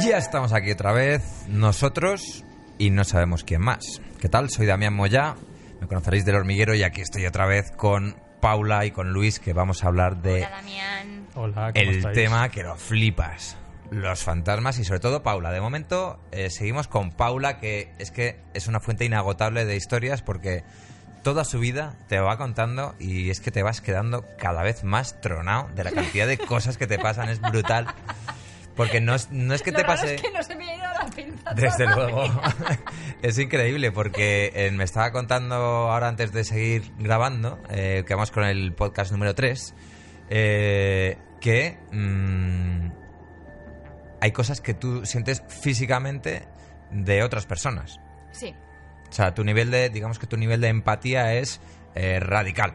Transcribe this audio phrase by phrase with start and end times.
[0.00, 2.44] Ya estamos aquí otra vez, nosotros
[2.78, 4.00] y no sabemos quién más.
[4.20, 4.50] ¿Qué tal?
[4.50, 5.34] Soy Damián Moya,
[5.80, 9.52] me conoceréis del hormiguero y aquí estoy otra vez con Paula y con Luis que
[9.52, 11.26] vamos a hablar de Hola, Damián.
[11.34, 12.14] Hola, ¿cómo el estáis?
[12.14, 13.56] tema que lo flipas.
[13.90, 15.52] Los fantasmas y sobre todo Paula.
[15.52, 20.22] De momento eh, seguimos con Paula que es que es una fuente inagotable de historias
[20.22, 20.64] porque
[21.22, 25.20] toda su vida te va contando y es que te vas quedando cada vez más
[25.22, 27.28] tronado de la cantidad de cosas que te pasan.
[27.30, 27.86] Es brutal.
[28.76, 30.14] Porque no es, no es que Lo te raro pase...
[30.16, 31.54] es que no se me ha ido la pinza.
[31.54, 32.24] Desde luego.
[33.22, 38.30] es increíble porque eh, me estaba contando ahora antes de seguir grabando, eh, que vamos
[38.32, 39.74] con el podcast número 3,
[40.28, 42.88] que mm,
[44.20, 46.48] hay cosas que tú sientes físicamente
[46.90, 48.00] de otras personas.
[48.32, 48.54] Sí,
[49.08, 51.60] O sea, tu nivel de, digamos que tu nivel de empatía es
[51.94, 52.72] eh, radical.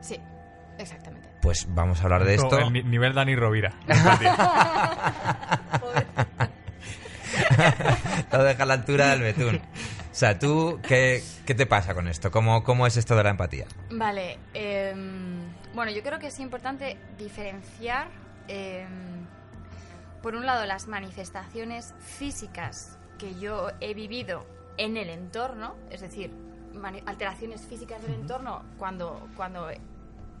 [0.00, 0.20] sí,
[0.78, 1.15] exactamente.
[1.46, 2.58] Pues vamos a hablar de esto.
[2.58, 3.72] El ni- nivel Dani Rovira.
[5.80, 6.06] Joder.
[8.32, 9.56] Lo deja a la altura del betún.
[9.58, 9.60] O
[10.10, 12.32] sea, tú, ¿qué, qué te pasa con esto?
[12.32, 13.66] ¿Cómo, ¿Cómo es esto de la empatía?
[13.92, 15.38] Vale, em,
[15.72, 18.08] bueno, yo creo que es importante diferenciar,
[18.48, 18.88] em,
[20.24, 24.44] por un lado, las manifestaciones físicas que yo he vivido
[24.78, 26.32] en el entorno, es decir,
[27.06, 29.70] alteraciones físicas del entorno cuando, cuando,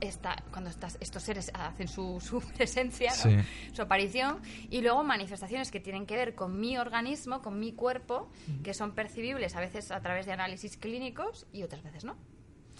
[0.00, 3.30] esta, cuando estas, estos seres hacen su, su presencia, ¿no?
[3.30, 3.36] Sí.
[3.72, 8.30] su aparición, y luego manifestaciones que tienen que ver con mi organismo, con mi cuerpo,
[8.62, 12.16] que son percibibles a veces a través de análisis clínicos y otras veces no.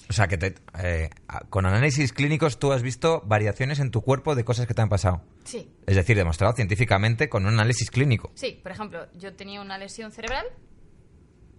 [0.08, 1.11] O sea, que te, eh,
[1.48, 4.89] con análisis clínicos tú has visto variaciones en tu cuerpo de cosas que te han
[4.89, 5.23] pasado.
[5.45, 8.30] Sí, Es decir, demostrado científicamente con un análisis clínico.
[8.34, 10.47] Sí, por ejemplo, yo tenía una lesión cerebral.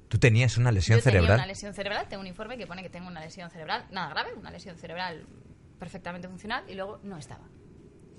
[0.08, 1.40] Tú tenías una lesión yo tenía cerebral.
[1.40, 4.30] una lesión cerebral, tengo un informe que pone que tengo una lesión cerebral, nada grave,
[4.38, 5.26] una lesión cerebral
[5.80, 7.44] perfectamente funcional y luego no estaba.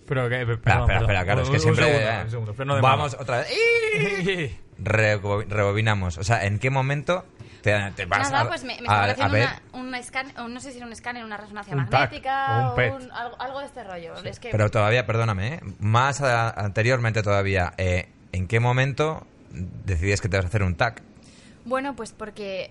[0.07, 1.85] Pero que, perdón, Espera, espera, claro, es que un siempre...
[1.85, 3.23] segundo, eh, un segundo, freno de vamos mano.
[3.23, 3.49] otra vez.
[4.79, 6.19] Rebo- rebobinamos.
[6.19, 7.25] O sea, ¿en qué momento
[7.63, 9.49] te, te vas nada, a, pues me, me a- ver?
[9.73, 10.01] una,
[10.49, 13.61] no sé si era un escáner, una resonancia Un TAC, magnética o un algo, algo
[13.61, 14.15] de este rollo.
[14.25, 15.61] Es que, Pero todavía, perdóname, ¿eh?
[15.81, 20.77] más a- anteriormente todavía, eh, ¿en qué momento decidías que te vas a hacer un
[20.77, 21.03] TAC?
[21.69, 22.71] Bueno, pues porque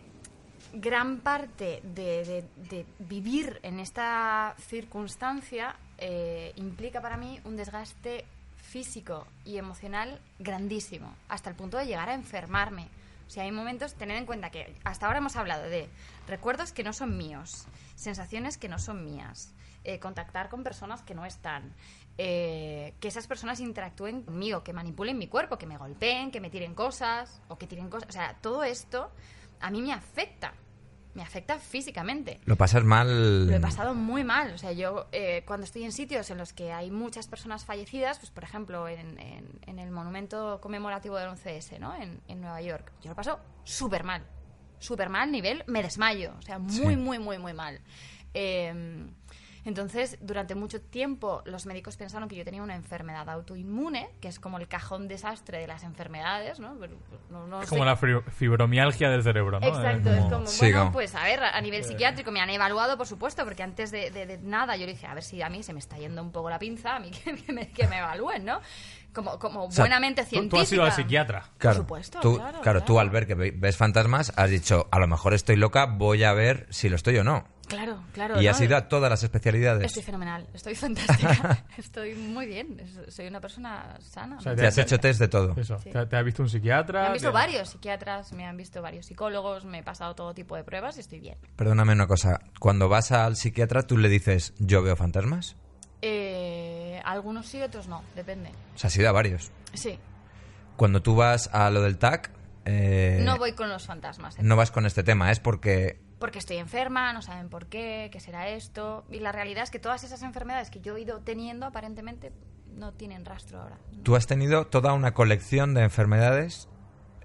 [0.74, 8.26] gran parte de, de- vivir en esta circunstancia eh, implica para mí un desgaste
[8.56, 12.88] físico y emocional grandísimo, hasta el punto de llegar a enfermarme.
[13.28, 15.90] O sea, hay momentos, tener en cuenta que hasta ahora hemos hablado de
[16.28, 17.66] recuerdos que no son míos,
[17.96, 21.74] sensaciones que no son mías, eh, contactar con personas que no están,
[22.18, 26.50] eh, que esas personas interactúen conmigo, que manipulen mi cuerpo, que me golpeen, que me
[26.50, 28.10] tiren cosas o que tiren cosas.
[28.10, 29.12] O sea, todo esto
[29.60, 30.54] a mí me afecta,
[31.18, 32.40] me afecta físicamente.
[32.46, 33.48] Lo pasas mal...
[33.48, 34.54] Lo he pasado muy mal.
[34.54, 38.20] O sea, yo eh, cuando estoy en sitios en los que hay muchas personas fallecidas,
[38.20, 41.96] pues por ejemplo en, en- en el monumento conmemorativo del 11S, ¿no?
[41.96, 44.28] En, en Nueva York, yo lo paso súper mal.
[44.78, 46.34] Súper mal, nivel, me desmayo.
[46.38, 46.96] O sea, muy, Sí.
[46.98, 47.82] muy, muy, muy mal.
[48.36, 49.08] Eh,
[49.68, 54.40] entonces, durante mucho tiempo los médicos pensaron que yo tenía una enfermedad autoinmune, que es
[54.40, 56.76] como el cajón desastre de las enfermedades, ¿no?
[57.30, 59.68] No Es sé como la fibromialgia del cerebro, ¿no?
[59.68, 62.98] Exacto, es como, Sí, bueno, como- pues a ver, a nivel psiquiátrico me han evaluado,
[62.98, 65.50] por supuesto, porque antes de, de- de nada yo le dije, a ver si a
[65.50, 67.88] mí se me está yendo un poco la pinza, a mí que, que me, que
[67.88, 68.60] me evalúen, ¿no?
[69.14, 70.56] Como, como sea, buenamente científica.
[70.58, 71.44] tú has ido al psiquiatra.
[71.58, 75.00] Claro, supuesto, tú, claro, claro, tú al ver que ve- ves fantasmas has dicho, a
[75.00, 77.46] lo mejor estoy loca, voy a ver si lo estoy o no.
[77.68, 78.42] Claro, claro.
[78.42, 78.52] y ¿no?
[78.52, 79.86] has ido a todas las especialidades.
[79.86, 84.38] Estoy fenomenal, estoy fantástica, estoy muy bien, soy una persona sana.
[84.38, 84.58] O sea, ¿no?
[84.58, 85.54] Te has hecho test de todo.
[85.58, 85.78] Eso.
[85.80, 85.92] Sí.
[85.92, 87.02] ¿Te, te ha visto un psiquiatra?
[87.02, 90.34] me han visto ¿Te- varios psiquiatras, me han visto varios psicólogos, me he pasado todo
[90.34, 91.38] tipo de pruebas y estoy bien.
[91.56, 95.56] Perdóname una cosa, cuando vas al psiquiatra tú le dices, yo veo fantasmas.
[96.02, 98.50] Eh, algunos sí, otros no, depende.
[98.76, 99.52] O sea, has ido a varios.
[99.74, 100.00] Sí,
[100.76, 102.32] Cuando tú vas a lo del TAC,
[102.66, 104.36] eh, no voy con los fantasmas.
[104.38, 104.42] ¿eh?
[104.44, 106.00] no vas con este tema, es porque...
[106.20, 109.06] porque estoy enferma, no saben por qué, qué será esto.
[109.10, 112.32] Y la realidad es que todas esas enfermedades que yo he ido teniendo aparentemente
[112.74, 113.78] no tienen rastro ahora.
[114.04, 116.70] Tú has tenido toda una colección de enfermedades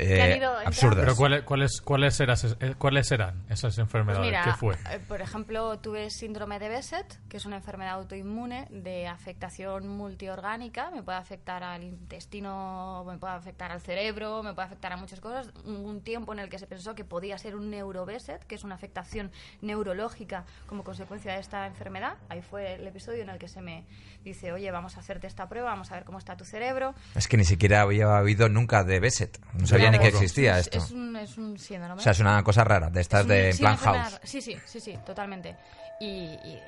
[0.02, 1.00] eh, absurdas.
[1.04, 4.26] Pero ¿cuáles, cuáles, cuáles, eras- eh, ¿cuáles eran esas Pues enfermedades?
[4.26, 4.74] mira, ¿Qué fue?
[4.90, 10.90] eh, por ejemplo, tuve síndrome de Besset, que es una enfermedad autoinmune de afectación multiorgánica.
[10.90, 15.20] Me puede afectar al intestino, me puede afectar al cerebro, me puede afectar a muchas
[15.20, 15.50] cosas.
[15.64, 18.74] Un tiempo en el que se pensó que podía ser un neurobeset, que es una
[18.74, 22.14] afectación neurológica como consecuencia de esta enfermedad.
[22.28, 23.86] Ahí fue el episodio en el que se me
[24.24, 26.94] dice, oye, vamos a hacerte esta prueba, vamos a ver cómo está tu cerebro.
[27.14, 29.38] Es que ni siquiera había habido nunca de Besset.
[29.54, 30.78] No sabía ni que existía es, esto.
[30.78, 31.94] Es un, es un síndrome.
[31.94, 34.20] O sea, es una cosa rara, de estas Es de un- sí, plan house.
[34.24, 35.56] Sí, sí, sí, sí, totalmente.
[36.00, 36.60] Y, y,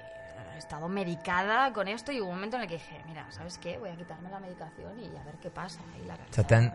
[0.54, 3.58] he estado medicada con esto y hubo un momento en el que dije, mira, ¿sabes
[3.58, 3.76] qué?
[3.78, 5.80] Voy a quitarme la medicación y a ver qué pasa.
[6.02, 6.72] Y la O sea, te han,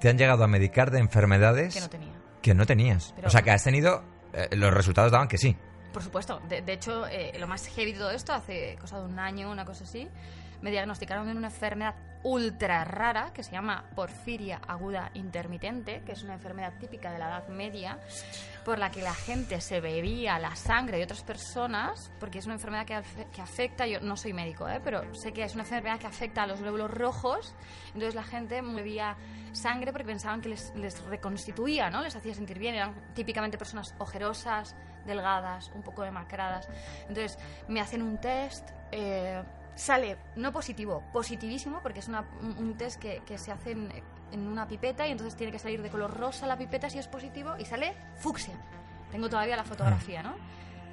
[0.00, 2.12] te han llegado a medicar de enfermedades que no tenía.
[2.42, 3.12] que no tenías.
[3.16, 4.04] Pero- o sea, que has tenido...
[4.34, 5.56] eh, los resultados daban que sí.
[5.94, 6.40] Por supuesto.
[6.46, 9.50] De, de hecho, eh, lo más heavy de todo esto, hace cosa de un año,
[9.50, 10.06] una cosa así,
[10.62, 16.22] me diagnosticaron de una enfermedad ultra rara que se llama porfiria aguda intermitente, que es
[16.24, 18.00] una enfermedad típica de la Edad Media,
[18.64, 22.54] por la que la gente se bebía la sangre de otras personas, porque es una
[22.54, 23.00] enfermedad que,
[23.32, 24.80] que afecta, yo no soy médico, ¿eh?
[24.82, 27.54] pero sé que es una enfermedad que afecta a los glóbulos rojos,
[27.88, 29.16] entonces la gente bebía
[29.52, 32.02] sangre porque pensaban que les, les reconstituía, ¿no?
[32.02, 34.74] Les hacía sentir bien, eran típicamente personas ojerosas,
[35.06, 36.68] delgadas, un poco demacradas.
[37.08, 37.38] Entonces
[37.68, 39.42] me hacen un test, eh,
[39.76, 43.92] sale no positivo, positivísimo, porque es un, test que, se hace en,
[44.32, 47.54] una pipeta y entonces tiene que salir de color rosa la pipeta si es positivo
[47.58, 48.54] y sale fucsia.
[49.12, 50.34] Tengo todavía la fotografía, ¿no?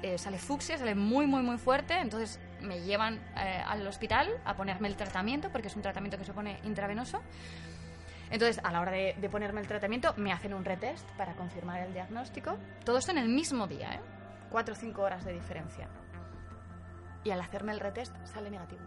[0.02, 4.54] Eh, sale fucsia, sale muy, muy, muy fuerte, entonces me llevan eh, al hospital a
[4.54, 7.22] ponerme el tratamiento, porque es un tratamiento que se pone intravenoso.
[8.30, 11.80] Entonces, a la hora de, de ponerme el tratamiento, me hacen un retest para confirmar
[11.80, 12.56] el diagnóstico.
[12.84, 14.00] Todo esto en el mismo día, ¿eh?
[14.50, 15.88] Cuatro o cinco horas de diferencia.
[17.24, 18.82] Y al hacerme el retest sale negativo.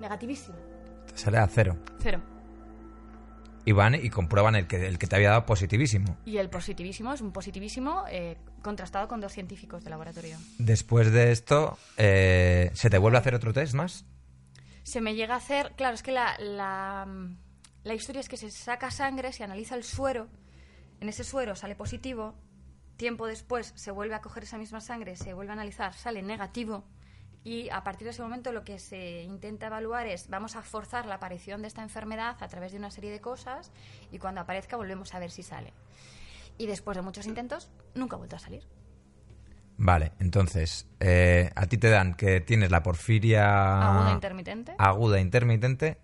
[0.00, 0.56] Negativísimo.
[1.06, 1.76] Te sale a cero.
[2.00, 2.22] Cero.
[3.64, 6.16] Y van y comprueban el que, el que te había dado positivísimo.
[6.24, 10.36] Y el positivísimo es un positivísimo eh, contrastado con dos científicos de laboratorio.
[10.58, 14.04] Después de esto, eh, ¿se te vuelve a hacer otro test más?
[14.82, 17.06] Se me llega a hacer, claro, es que la, la,
[17.84, 20.28] la historia es que se saca sangre, se analiza el suero,
[21.00, 22.34] en ese suero sale positivo,
[22.96, 26.84] tiempo después se vuelve a coger esa misma sangre, se vuelve a analizar, sale negativo,
[27.44, 31.06] y a partir de ese momento lo que se intenta evaluar es, vamos a forzar
[31.06, 33.72] la aparición de esta enfermedad a través de una serie de cosas,
[34.12, 35.72] y cuando aparezca volvemos a ver si sale.
[36.58, 38.68] Y después de muchos intentos, nunca ha vuelto a salir.
[39.78, 44.74] Vale, entonces, eh, a ti te dan que tienes la porfiria Aguda intermitente.
[44.78, 45.98] aguda intermitente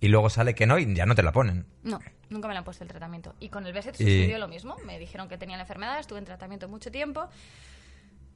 [0.00, 1.66] y luego sale que no y ya no te la ponen.
[1.82, 2.00] No,
[2.30, 3.34] nunca me le han puesto el tratamiento.
[3.40, 4.76] Y con el Beset sucedió lo mismo.
[4.84, 7.28] Me dijeron que tenía la enfermedad, estuve en tratamiento mucho tiempo.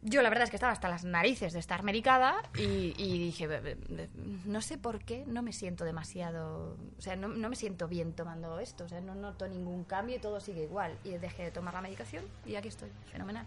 [0.02, 3.46] Yo la verdad es que estaba hasta las narices de estar medicada y, y dije,
[3.46, 4.08] "Be- be- be-
[4.46, 8.14] no sé por qué no me siento demasiado, o sea, no, no me siento bien
[8.14, 10.96] tomando esto, o sea, no noto ningún cambio y todo sigue igual.
[11.04, 13.44] Y dejé de tomar la medicación y aquí estoy, fenomenal.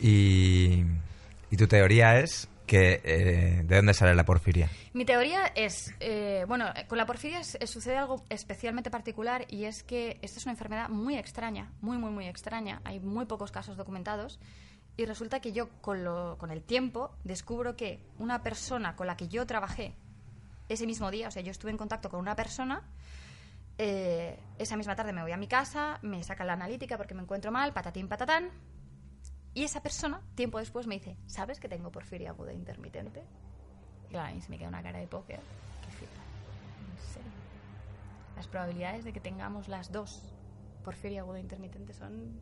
[0.00, 0.82] Y,
[1.52, 4.68] y tu teoría es que eh, ¿de dónde sale la porfiria?
[4.94, 9.64] Mi teoría es, eh, bueno, con la porfiria es- eh, sucede algo especialmente particular y
[9.66, 12.80] es que esta es una enfermedad muy extraña, muy, muy, muy extraña.
[12.84, 14.40] Hay muy pocos casos documentados
[14.96, 19.16] y resulta que yo con, lo- con el tiempo descubro que una persona con la
[19.18, 19.94] que yo trabajé
[20.70, 22.82] ese mismo día, o sea, yo estuve en contacto con una persona,
[23.78, 27.50] esa misma tarde me voy a mi casa, me sacan la analítica porque me encuentro
[27.50, 28.50] mal, patatín, patatán,
[29.54, 33.22] y esa persona, tiempo después, me dice, ¿sabes que tengo porfiria aguda intermitente?
[34.06, 35.40] Y claro, a mí se me queda una cara de póker.
[35.84, 36.12] que flipa.
[36.90, 37.30] En serio.
[38.36, 40.32] Las probabilidades de que tengamos las dos
[40.82, 42.40] porfiria aguda intermitente son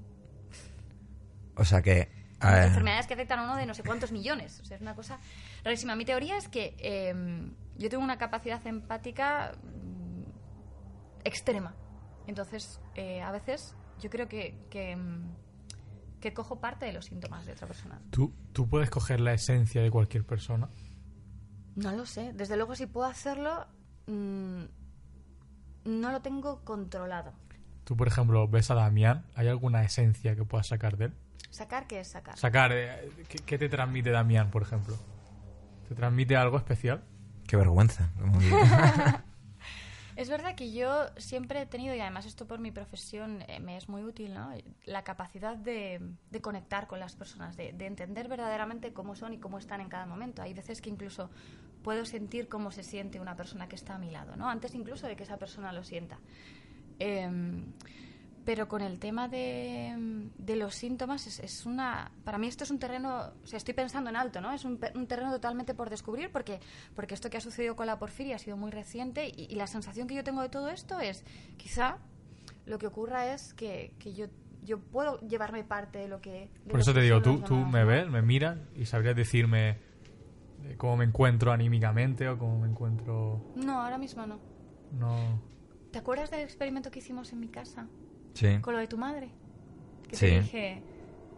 [1.57, 2.01] O sea que...
[2.01, 2.09] eh,
[2.41, 4.61] enfermedades que afectan a uno de no sé cuántos millones.
[4.61, 5.19] O sea, es una cosa
[5.65, 5.97] rarísima.
[5.97, 7.15] Mi teoría es que eh,
[7.77, 10.23] yo tengo una capacidad empática mm,
[11.25, 11.75] extrema.
[12.27, 15.35] Entonces, eh, a veces yo creo que, que, mm,
[16.21, 18.01] que cojo parte de los síntomas de otra persona.
[18.11, 20.69] ¿Tú, tú puedes coger la esencia de cualquier persona.
[21.77, 22.33] No lo sé.
[22.35, 23.67] Desde luego, si puedo hacerlo,
[24.07, 24.63] mm,
[25.85, 27.33] no lo tengo controlado.
[27.85, 29.25] Tú, por ejemplo, ves a Damián.
[29.35, 31.15] ¿Hay alguna esencia que puedas sacar de él?
[31.51, 32.37] ¿Sacar qué es sacar?
[32.39, 32.71] Sacar.
[32.73, 34.97] eh, ¿qué, qué te transmite Damián, por ejemplo?
[35.89, 37.03] ¿Te transmite algo especial?
[37.47, 38.11] Qué vergüenza.
[40.21, 43.79] Es verdad que yo siempre he tenido, y además esto por mi profesión eh, me
[43.79, 44.53] es muy útil, ¿no?
[44.85, 45.99] la capacidad de,
[46.43, 50.05] conectar con las personas, de, de entender verdaderamente cómo son y cómo están en cada
[50.05, 50.43] momento.
[50.43, 51.31] Hay veces que incluso
[51.83, 54.47] puedo sentir cómo se siente una persona que está a mi lado, ¿no?
[54.47, 56.19] antes incluso de que esa persona lo sienta.
[56.99, 57.73] Em,
[58.45, 62.71] pero con el tema de, de los síntomas es, es una para mí esto es
[62.71, 66.31] un terreno o sea estoy pensando en alto no es un, terreno totalmente por descubrir
[66.31, 66.61] porque
[66.95, 69.67] porque esto que ha sucedido con la porfiria ha sido muy reciente y, y la
[69.67, 71.25] sensación que yo tengo de todo esto es
[71.57, 71.99] quizá
[72.67, 74.27] lo que ocurra es que, que yo
[74.63, 77.41] yo puedo llevarme parte de lo que de Por lo eso que te digo, tú,
[77.41, 79.79] tú me ves, me miras y sabrías decirme
[80.65, 83.53] eh, cómo me encuentro anímicamente o cómo me encuentro...
[83.57, 84.39] no ahora mismo no.
[84.93, 85.41] No...
[85.91, 87.89] ¿te acuerdas del experimento que hicimos en mi casa
[88.35, 88.59] sí.
[88.61, 89.29] con lo de tu madre.
[90.09, 90.27] Que Sí.
[90.27, 90.83] te dije,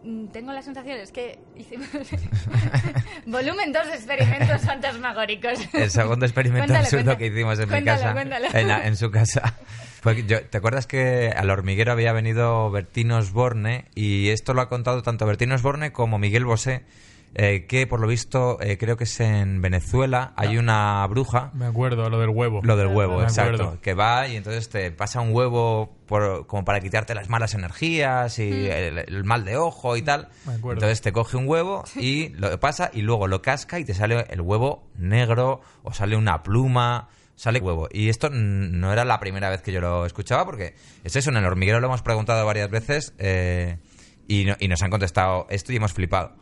[0.03, 1.87] mm, tengo la sensación, es que hicimos
[3.25, 5.59] volumen dos experimentos fantasmagóricos.
[5.73, 7.17] El segundo experimento Cuéntalo, absurdo cuéntalo.
[7.19, 8.13] que hicimos en mi casa.
[8.13, 8.47] cuéntalo.
[8.53, 9.55] En, la- en su casa.
[10.03, 13.85] Que yo- ¿Te acuerdas que al hormiguero había venido Bertín Osborne?
[13.95, 16.83] Y esto lo ha contado tanto Bertín Osborne como Miguel Bosé
[17.35, 21.65] eh, que por lo visto, eh, creo que es en Venezuela, hay una bruja, Me
[21.65, 22.61] acuerdo, lo del huevo.
[22.63, 23.81] lo del huevo, Me exacto, acuerdo.
[23.81, 28.37] que va y entonces te pasa un huevo por- como para quitarte las malas energías
[28.39, 30.29] y el, el mal de ojo y tal.
[30.45, 30.73] Me acuerdo.
[30.79, 34.25] Entonces te coge un huevo y lo pasa y luego lo casca y te sale
[34.29, 37.09] el huevo negro o sale una pluma.
[37.35, 37.89] Sale huevo.
[37.91, 41.31] Y esto mm, no era la primera vez que yo lo escuchaba, porque es eso,
[41.31, 43.79] en el hormiguero lo hemos preguntado varias veces eh,
[44.27, 46.35] y, no- y nos han contestado esto y hemos flipado.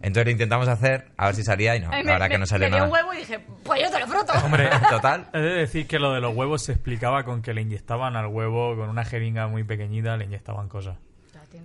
[0.00, 2.46] Entonces lo intentamos hacer, a ver si salía y no, Ay, la verdad que no
[2.46, 2.84] salió me nada.
[2.84, 4.32] un huevo y dije, pues yo te lo froto.
[4.44, 5.28] Hombre, Total.
[5.32, 8.26] He de decir que lo de los huevos se explicaba con que le inyectaban al
[8.28, 10.98] huevo con una jeringa muy pequeñita, le inyectaban cosas.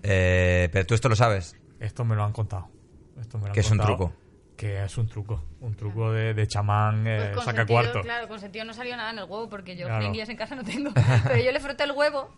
[0.01, 1.55] Eh, pero tú esto lo sabes.
[1.79, 2.69] Esto me lo han contado.
[3.19, 4.13] Esto me lo han Que es un truco.
[4.57, 5.43] Que es un truco.
[5.61, 8.01] Un truco de, de chamán eh, Pues saca cuarto.
[8.01, 10.11] Claro, con sentido no salió nada en el huevo porque yo Claro.
[10.13, 10.91] en casa no tengo.
[11.27, 12.33] Pero yo le froté el huevo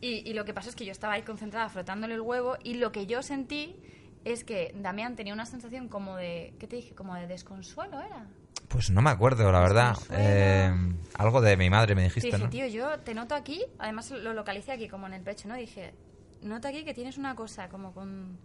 [0.00, 2.74] y, y lo que pasa es que yo estaba ahí concentrada frotándole el huevo y
[2.74, 3.76] lo que yo sentí
[4.24, 6.94] es que Damián tenía una sensación como de, ¿qué te dije?
[6.94, 8.26] Como de desconsuelo, ¿era?
[8.68, 9.96] Pues no me acuerdo, la verdad.
[10.10, 10.72] Eh,
[11.18, 12.50] algo de mi madre me Te dijiste, dije, ¿no?
[12.50, 15.54] tío, yo te noto aquí, además lo localicé aquí como en el pecho, ¿no?
[15.54, 15.94] Dije,
[16.42, 18.38] noto aquí que tienes una cosa como con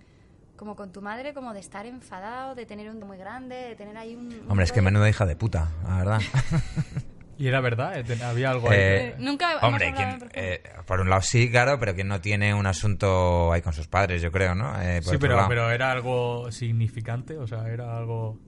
[0.58, 3.96] como con tu madre, como de estar enfadado, de tener un muy grande, de tener
[3.96, 4.26] ahí un...
[4.34, 6.22] un Hombre, es que menuda hija de puta, la verdad.
[7.40, 8.78] Y era verdad, eh, había algo ahí.
[8.80, 12.54] Eh, Nunca hemos Hombre, quien- eh, por un lado sí, claro, pero quien no tiene
[12.54, 14.80] un asunto ahí con sus padres, yo creo, ¿no?
[14.82, 18.40] Eh, sí, pero, pero era algo significante, o sea, era algo...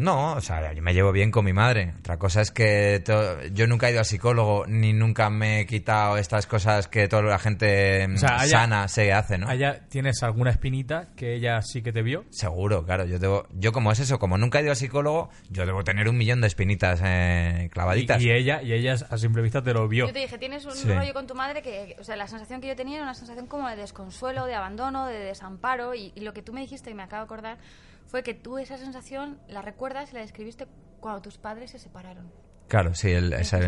[0.00, 1.92] No, o sea, yo me llevo bien con mi madre.
[1.98, 5.66] Otra cosa es que to- yo nunca he ido a psicólogo, ni nunca me he
[5.66, 9.48] quitado estas cosas que toda la gente mm, O sea, haya- sana se hace, ¿no?
[9.48, 12.24] Allá tienes alguna espinita que ella sí que te vio.
[12.30, 13.04] Seguro, claro.
[13.04, 16.08] Yo debo, yo como es eso, como nunca he ido a psicólogo, yo debo tener
[16.08, 18.22] un millón de espinitas eh, Y, clavaditas.
[18.22, 20.06] y ella, y ella a simple vista te lo vio.
[20.06, 20.88] Yo te dije, tienes un Sí.
[20.88, 23.46] rollo con tu madre que, o sea, la sensación que yo tenía era una sensación
[23.46, 25.94] como de desconsuelo, de abandono, de desamparo.
[25.94, 27.58] Y, y lo que tú me dijiste, y me acabo de acordar,
[28.06, 30.66] fue que tú esa sensación la recuerdas y la describiste
[31.00, 32.30] cuando tus padres se separaron.
[32.68, 33.58] Claro, sí, el, esa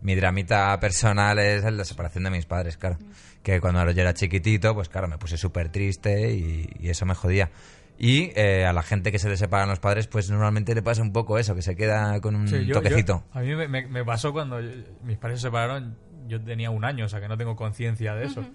[0.00, 2.96] mi dramita personal es la separación de mis padres, claro.
[3.42, 7.14] Que cuando yo era chiquitito, pues claro, me puse súper triste y, y eso me
[7.14, 7.50] jodía.
[7.98, 11.02] Y eh, a la gente que se le separan los padres, pues normalmente le pasa
[11.02, 13.24] un poco eso, que se queda con un Sí, yo- toquecito.
[13.34, 14.70] yo- a mí me, me- me pasó cuando yo-
[15.02, 18.26] mis padres se separaron, yo tenía un año, o sea que no tengo conciencia de
[18.26, 18.46] eso.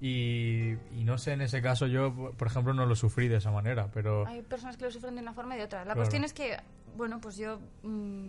[0.00, 3.50] Y, y no sé, en ese caso yo, por- ejemplo, no lo sufrí de esa
[3.50, 4.26] manera, pero...
[4.26, 5.80] Hay personas que lo sufren de una forma y de otra.
[5.80, 6.00] La Claro.
[6.00, 6.56] cuestión es que,
[6.96, 7.58] bueno, pues yo...
[7.82, 8.28] mm,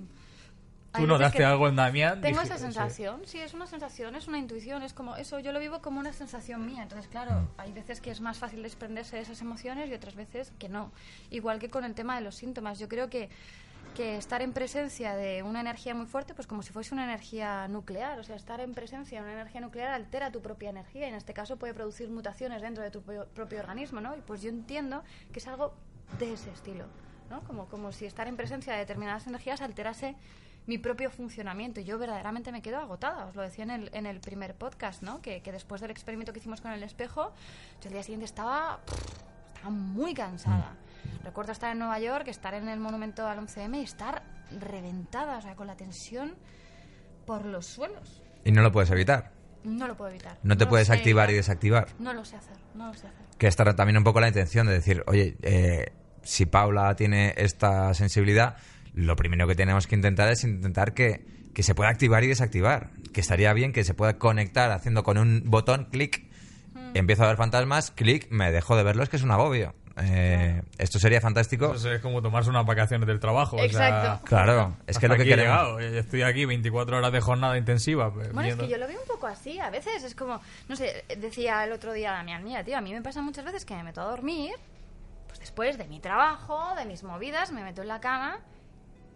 [0.93, 2.19] hay Tú notaste algo en Damián.
[2.21, 2.63] Tengo dije, esa sí.
[2.63, 5.99] sensación, sí, es una sensación, es una intuición, es como eso, yo lo vivo como
[5.99, 6.81] una sensación mía.
[6.81, 10.51] Entonces, claro, hay veces que es más fácil desprenderse de esas emociones y otras veces
[10.57, 10.91] que no.
[11.29, 13.29] Igual que con el tema de los síntomas, yo creo que,
[13.89, 17.67] que estar en presencia de una energía muy fuerte, pues como si fuese una energía
[17.67, 21.09] nuclear, o sea, estar en presencia de una energía nuclear altera tu propia energía y
[21.09, 24.15] en este caso puede producir mutaciones dentro de tu propio, organismo, ¿no?
[24.15, 25.73] Y pues yo entiendo que es algo
[26.17, 26.85] de ese estilo,
[27.29, 27.41] ¿no?
[27.41, 30.15] Como, como si estar en presencia de determinadas energías alterase
[30.65, 31.81] mi propio funcionamiento.
[31.81, 35.21] Yo verdaderamente me quedo agotada, os lo decía en el, en el primer podcast, ¿no?
[35.21, 37.33] Que, que después del experimento que hicimos con el espejo,
[37.81, 38.79] yo el día siguiente estaba,
[39.53, 40.75] estaba muy cansada.
[41.23, 44.23] Recuerdo estar en Nueva York, estar en el monumento al 11M y estar
[44.59, 46.35] reventada, o sea, con la tensión
[47.25, 48.21] por los suelos.
[48.43, 49.31] Y no lo puedes evitar.
[49.63, 50.37] No lo puedo evitar.
[50.43, 51.89] No te puedes activar y desactivar.
[51.99, 53.25] No lo sé hacer, no lo sé hacer.
[53.37, 55.91] Que estará también un poco la intención de decir, oye, eh,
[56.23, 58.55] si Paula tiene esta sensibilidad,
[58.93, 62.91] lo primero que tenemos que intentar es intentar que, que se pueda activar y desactivar.
[63.13, 66.29] Que estaría bien que se pueda conectar haciendo con un botón, clic,
[66.73, 66.91] Hmm.
[66.93, 69.73] empiezo a ver fantasmas, clic, me dejo de verlos, que es un agobio.
[70.01, 71.73] Eh, esto sería fantástico.
[71.73, 73.55] Eso es como tomarse unas vacaciones del trabajo.
[73.57, 74.25] o sea, Exacto.
[74.25, 75.45] Claro, es que lo que he queremos.
[75.57, 75.79] llegado.
[75.79, 78.13] Eh, Estoy aquí 24 horas de jornada intensiva.
[78.13, 79.59] pues, Bueno, es que yo lo veo un poco así.
[79.59, 82.93] A veces es como, no sé, decía el otro día Damián, mira, tío, a mí
[82.93, 84.51] me pasa muchas veces que me meto a dormir,
[85.27, 88.39] pues después de mi trabajo, de mis movidas, me meto en la cama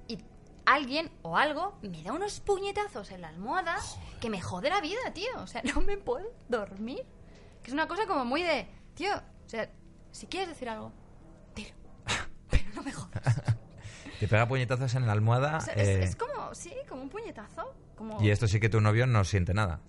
[0.07, 0.19] y
[0.65, 3.77] alguien o algo me da unos puñetazos en la almohada
[4.21, 5.31] que me jode la vida, tío.
[5.37, 7.03] O sea, no me puedo dormir.
[7.61, 9.69] Que es una cosa como muy de, tío, o sea,
[10.13, 10.91] si quieres decir algo,
[11.55, 11.71] dilo.
[12.49, 13.41] Pero no me jodas.
[14.19, 15.57] Te pega puñetazos en la almohada.
[15.57, 17.73] O sea, es, eh, es como, sí, como un puñetazo.
[17.97, 18.21] Como...
[18.23, 19.81] y esto sí que tu novio no siente nada.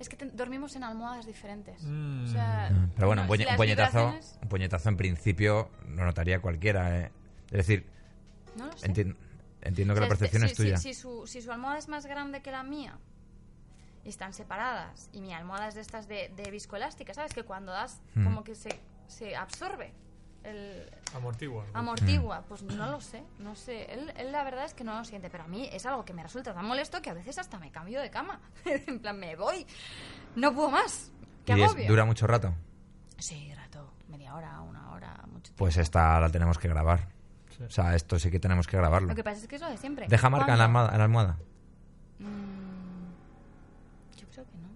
[0.00, 1.82] Es que te- dormimos en almohadas diferentes.
[1.84, 2.24] Mm.
[2.24, 6.98] O sea, Pero bueno, un, no, puñetazo, vibraciones- un puñetazo en principio lo notaría cualquiera.
[6.98, 7.12] eh.
[7.46, 7.86] Es decir,
[8.56, 8.88] No lo sé.
[8.88, 9.14] enti-
[9.62, 10.76] entiendo que O sea, la percepción este- es si- tuya.
[10.78, 12.98] Si, si su, si su almohada es más grande que la mía
[14.04, 17.34] y están separadas y mi almohada es de estas de, de viscoelástica, ¿sabes?
[17.34, 18.24] Que cuando das Hmm.
[18.24, 18.70] como que se,
[19.10, 19.92] se absorbe,
[20.42, 21.64] el, Amortigua.
[21.74, 22.42] amortigua.
[22.48, 23.92] Pues no lo sé, no sé.
[23.92, 26.12] Él, él la verdad es que no lo siente, pero a mí es algo que
[26.14, 28.40] me resulta tan molesto que a veces hasta me cambio de cama.
[28.64, 29.66] en plan, me voy,
[30.36, 31.10] no puedo más.
[31.44, 32.54] ¿Qué y es- dura mucho rato.
[33.18, 35.58] Sí, rato, media hora, una hora, mucho tiempo.
[35.58, 37.08] Pues esta la tenemos que grabar.
[37.56, 37.64] Sí.
[37.64, 39.08] O sea, esto sí que tenemos que grabarlo.
[39.08, 40.06] Lo que pasa es que es lo de siempre.
[40.08, 40.92] Deja marca en la almohada.
[40.92, 41.36] en la almohada.
[42.18, 43.10] Mm,
[44.18, 44.68] yo creo que no.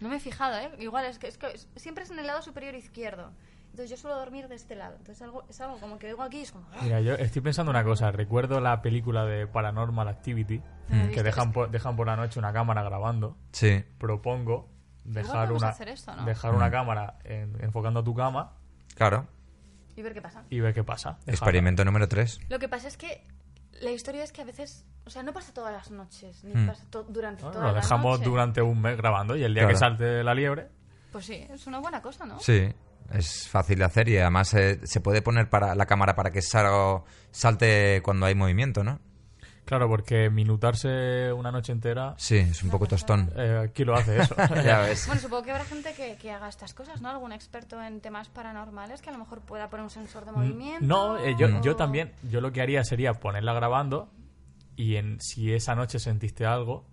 [0.00, 0.70] No me he fijado, ¿eh?
[0.78, 3.32] Igual es que, es que siempre es en el lado superior izquierdo.
[3.76, 4.96] Entonces yo suelo dormir de este lado.
[4.96, 6.66] Entonces algo, es algo como que digo aquí y es como...
[6.72, 6.78] ¡ah!
[6.80, 8.10] Mira, yo estoy pensando una cosa.
[8.10, 12.54] Recuerdo la película de Paranormal Activity, he que dejan por, dejan por la noche una
[12.54, 13.36] cámara grabando.
[13.52, 13.84] Sí.
[13.98, 14.70] Propongo
[15.04, 16.24] dejar una, hacer esto, ¿no?
[16.24, 18.54] dejar una cámara en- enfocando a tu cama
[18.94, 19.26] Claro.
[19.94, 20.42] Y ver qué pasa.
[20.48, 21.10] y ver qué pasa.
[21.26, 21.32] Dejarla.
[21.34, 22.40] Experimento número 3.
[22.48, 23.26] Lo que pasa es que
[23.82, 24.86] la historia es que a veces...
[25.04, 26.66] O sea, no pasa todas las noches, ni Hmm.
[26.66, 28.30] pasa to- durante Bueno, toda lo la dejamos noche.
[28.30, 29.74] durante un mes grabando y el día Claro.
[29.74, 30.68] que salte la liebre,
[31.12, 32.38] Pues sí, es una buena cosa, ¿no?
[32.40, 32.72] Sí.
[33.12, 36.40] Es fácil de hacer y además eh, se puede poner para la cámara para que
[36.42, 39.00] salte cuando hay movimiento, ¿no?
[39.66, 43.32] claro, porque minutarse una noche entera, Sí, es un poco tostón.
[43.36, 44.34] eh, ¿quién lo hace eso?
[44.64, 45.06] ya ves.
[45.06, 47.10] Bueno, supongo que habrá gente que, que haga estas cosas, ¿no?
[47.10, 50.86] Algún experto en temas paranormales que a lo mejor pueda poner un sensor de movimiento.
[50.86, 54.08] No, eh, yo, yo también, yo lo que haría sería ponerla grabando
[54.76, 56.86] y en si esa noche sentiste algo,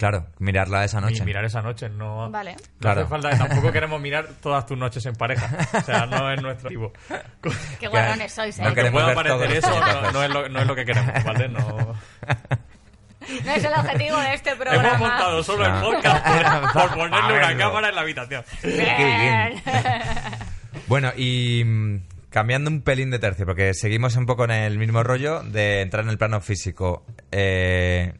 [0.00, 1.20] Claro, mirarla esa noche.
[1.20, 2.52] mi- mirar esa noche, no, Vale.
[2.54, 3.02] no Claro.
[3.02, 6.70] hace falta, tampoco queremos mirar todas tus noches en pareja, o sea, no es nuestro
[6.70, 6.90] tipo.
[7.78, 8.62] Qué guarrones sois, ¿eh?
[8.62, 9.68] No Que pueda parecer eso,
[10.12, 11.48] no, es lo, no es lo que queremos, ¿vale?
[11.50, 11.94] No...
[13.44, 14.88] No es el objetivo de este programa.
[14.88, 18.42] Hemos montado solo el podcast por, por ponerle una cámara en la habitación.
[18.62, 18.68] Qué
[19.04, 19.62] bien.
[20.88, 25.02] Bueno, y mm, cambiando un pelín de tercio, porque seguimos un poco en el mismo
[25.02, 27.04] rollo de entrar en el plano físico.
[27.30, 28.14] Eh,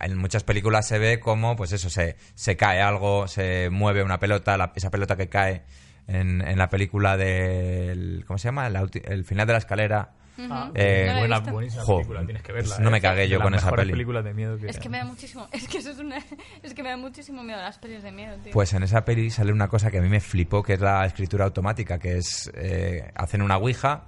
[0.00, 4.18] en muchas películas se ve como, pues eso, se, se cae algo, se mueve una
[4.18, 5.62] pelota, la- esa pelota que cae
[6.06, 8.24] en, en la película del...
[8.26, 8.68] ¿Cómo se llama?
[8.70, 10.12] La el final de la escalera.
[10.40, 12.78] Ah, Eh, No buena, buenísima Jo, película, tienes que verla.
[12.78, 13.00] no me eh.
[13.00, 13.90] cagué yo con esa peli.
[13.90, 15.48] películas de miedo que Es que me da muchísimo...
[15.52, 16.18] Es que eso es una...
[16.62, 18.52] Es que me da muchísimo miedo las pelis de miedo, tío.
[18.52, 21.04] Pues en esa peli sale una cosa que a mí me flipó, que es la
[21.06, 24.04] escritura automática, que es, eh, hacen una ouija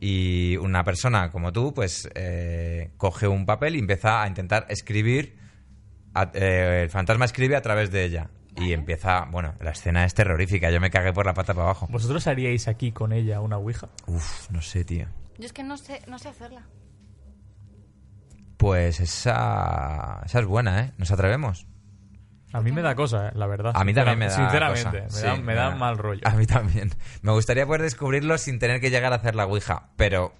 [0.00, 5.38] y una persona como tú, pues eh, coge un papel y empieza a intentar escribir,
[6.14, 8.30] a- eh, el fantasma escribe a través de ella.
[8.56, 11.88] Y empieza, bueno, la escena es terrorífica, yo me cagué por la pata para abajo.
[11.90, 13.88] ¿Vosotros haríais aquí con ella una ouija?
[14.06, 15.06] Uf, no sé, tío.
[15.38, 16.62] Yo es que no sé, no sé hacerla.
[18.56, 20.92] Pues Pues esa, esa es buena, ¿eh?
[20.98, 21.66] ¿Nos atrevemos?
[22.54, 23.72] A mí me da cosa, eh, la verdad.
[23.74, 25.02] A mí también me da Sinceramente, cosa.
[25.02, 26.22] me, Sí, da, me da mal rollo.
[26.24, 26.90] A mí también.
[27.22, 30.32] Me gustaría poder descubrirlo sin tener que llegar a hacer la Ouija, pero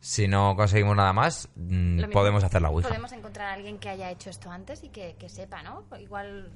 [0.00, 2.88] si no conseguimos nada más, mm, mismo, podemos hacer la Ouija.
[2.88, 5.84] Podemos encontrar a alguien que haya hecho esto antes y que, que sepa, ¿no?
[5.98, 6.50] Igual...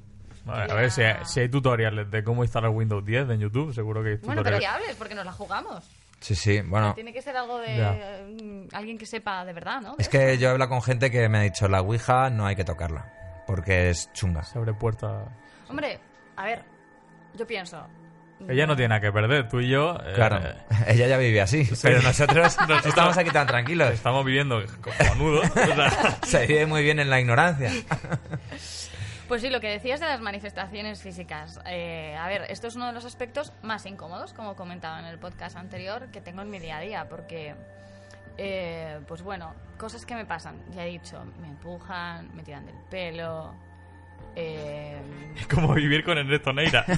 [0.47, 4.03] A ver, si hay, si hay tutoriales de cómo instalar Windows 10 en YouTube, seguro
[4.03, 4.79] que hay Bueno, pero tutoriales.
[4.79, 5.85] fiables, porque nos la jugamos.
[6.21, 6.95] Sí, sí, bueno.
[6.95, 8.21] Tiene que ser algo de Ya.
[8.29, 9.97] mm, alguien que sepa de verdad, ¿no?
[9.97, 12.47] De Es que yo he hablado con gente que me ha dicho la Ouija no
[12.47, 13.13] hay que tocarla,
[13.51, 14.43] porque es chunga.
[14.45, 15.25] Se abre puerta.
[15.69, 15.99] Hombre,
[16.37, 16.63] a ver,
[17.35, 17.87] yo pienso...
[18.49, 19.99] Ella no tiene nada que perder, tú y yo.
[20.03, 20.41] eh, Claro,
[20.87, 23.91] ella ya vive así, pero nosotros, Nosotros- estamos aquí tan tranquilos.
[23.93, 25.43] Estamos viviendo cojonudo.
[25.43, 27.71] o sea, Se vive muy bien en la ignorancia.
[29.29, 31.61] Pues sí, lo que decías de las manifestaciones físicas.
[31.67, 35.19] Eh, a ver, esto es uno de los aspectos más incómodos, como comentaba en el
[35.19, 37.55] podcast anterior, que tengo en mi día a día, porque,
[38.39, 40.63] eh, pues bueno, cosas que me pasan.
[40.73, 43.55] Ya he dicho, me empujan, me tiran del pelo.
[44.37, 45.01] eh,
[45.37, 46.85] es como vivir con Ernesto Neira.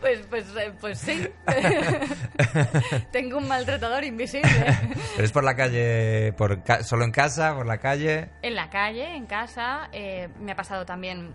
[0.00, 1.28] pues, pues, eh, pues sí.
[3.12, 4.48] tengo un maltratador invisible.
[5.14, 8.30] Pero es por la calle, por ca- solo en casa, por la calle.
[8.42, 11.32] En la calle, en casa, eh, me ha pasado también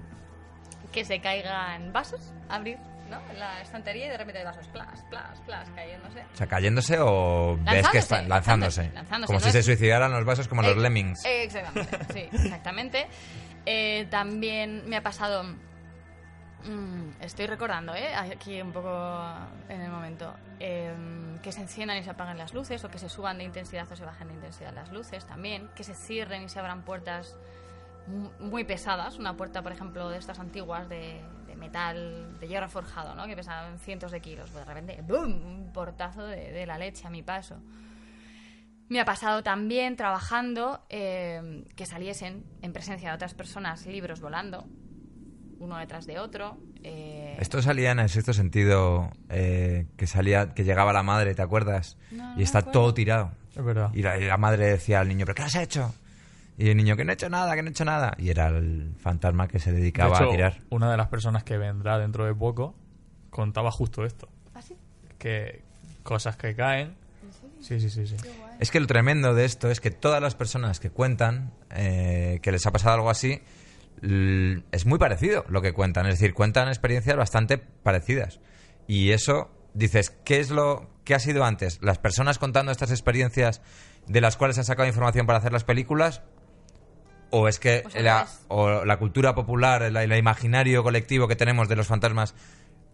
[0.92, 2.78] que se caigan vasos, abrir,
[3.10, 3.20] ¿no?
[3.32, 6.22] En la estantería y de repente hay vasos, plas, plas, plas, cayéndose.
[6.34, 8.92] O sea, cayéndose o ves que están lanzándose.
[8.94, 11.24] lanzándose, Como no si se suicidaran los vasos como los Eh, lemmings.
[11.26, 13.08] eh, exactamente, sí, exactamente.
[13.66, 15.44] Eh, también me ha pasado...
[15.44, 18.14] mm, estoy recordando, ¿eh?
[18.16, 19.24] Aquí un poco
[19.70, 20.34] en el momento.
[20.60, 20.94] eh,
[21.44, 23.96] que se enciendan y se apaguen las luces, o que se suban de intensidad o
[23.96, 25.70] se bajen de intensidad las luces también.
[25.76, 27.38] Que se cierren y se abran puertas
[28.08, 29.18] mu- muy pesadas.
[29.20, 31.22] Una puerta, por ejemplo, de estas antiguas de,
[31.56, 33.26] de metal, de hierro forjado, ¿no?
[33.26, 34.50] Que pesaban cientos de kilos.
[34.52, 35.46] Pues de repente, ¡boom!
[35.46, 37.56] Un portazo de, de la leche a mi paso.
[38.88, 44.68] Me ha pasado también trabajando eh, que saliesen en presencia de otras personas libros volando,
[45.58, 46.60] uno detrás de otro.
[46.84, 51.42] eh, Esto salía en el sexto sentido, eh, que salía, que llegaba la madre, ¿te
[51.42, 51.98] acuerdas?
[52.12, 53.32] No, no y está todo tirado.
[53.56, 53.90] Es verdad.
[53.94, 55.96] Y la, y la madre decía al niño, ¿pero qué has hecho?
[56.58, 58.14] Y el niño, que no he hecho nada, que no he hecho nada.
[58.18, 60.62] Y era el fantasma que se De dedicaba hecho, a tirar.
[60.70, 62.76] una de las personas que vendrá dentro de poco
[63.30, 64.30] contaba justo esto.
[64.54, 64.76] ¿Ah, sí?
[65.18, 65.64] Que
[66.04, 66.96] cosas que caen.
[67.60, 68.16] Sí, sí, sí, sí.
[68.60, 72.52] Es que lo tremendo de esto es que todas las personas que cuentan eh, que
[72.52, 73.42] les ha pasado algo así,
[74.72, 76.06] es muy parecido lo que cuentan.
[76.06, 78.40] Es decir, cuentan experiencias bastante parecidas.
[78.88, 81.80] Y eso, dices, ¿qué es lo que ha sido antes?
[81.82, 83.62] ¿Las personas contando estas experiencias
[84.08, 86.22] de las cuales se ha sacado información para hacer las películas?
[87.32, 91.68] ¿O es que Pues la, o la cultura popular, el, el imaginario colectivo que tenemos
[91.68, 92.36] de los fantasmas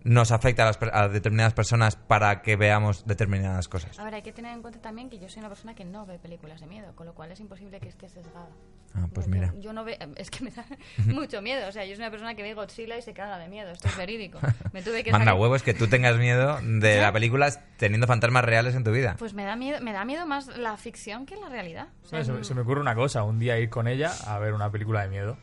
[0.03, 3.97] nos afecta a, las per- a determinadas personas para que veamos determinadas cosas?
[3.99, 6.05] A ver, hay que tener en cuenta también que yo soy una persona que no
[6.05, 8.49] ve películas de miedo, con lo cual es imposible que esté sesgada.
[8.93, 9.53] Ah, pues Porque mira.
[9.59, 10.65] Yo no veo, es que me da
[11.05, 11.67] mucho miedo.
[11.67, 13.71] O sea, yo soy una persona que ve Godzilla y se caga de miedo.
[13.71, 14.39] Esto es verídico.
[14.73, 17.01] Me tuve que Manda sacar- huevos que tú tengas miedo de ¿Ya?
[17.01, 19.15] la película teniendo fantasmas reales en tu vida.
[19.17, 21.87] Pues me da miedo, me da miedo más la ficción que la realidad.
[22.03, 24.39] O sea, Se, me- se me ocurre una cosa, un día ir con ella a
[24.39, 25.37] ver una película de miedo.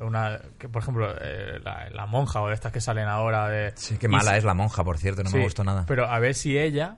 [0.00, 3.72] Una, que por ejemplo, eh, la, la monja o de estas que salen ahora de...
[3.76, 5.84] Sí, qué y mala si- es la monja, por cierto, no sí, me gustó nada.
[5.86, 6.96] Pero a ver si ella...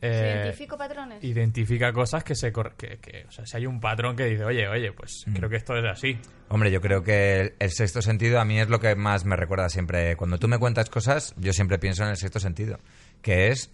[0.00, 1.24] ¿se eh, identifico patrones.
[1.24, 4.44] identifica cosas que se cor- que, que- o sea si hay un patrón que dice
[4.44, 5.32] oye oye pues Mm.
[5.34, 8.60] creo que esto es así Hombre, yo creo que el, el sexto sentido a mí
[8.60, 10.14] es lo que más me recuerda siempre.
[10.16, 12.78] Cuando tú me cuentas cosas, yo siempre pienso en el sexto sentido.
[13.22, 13.72] Que es,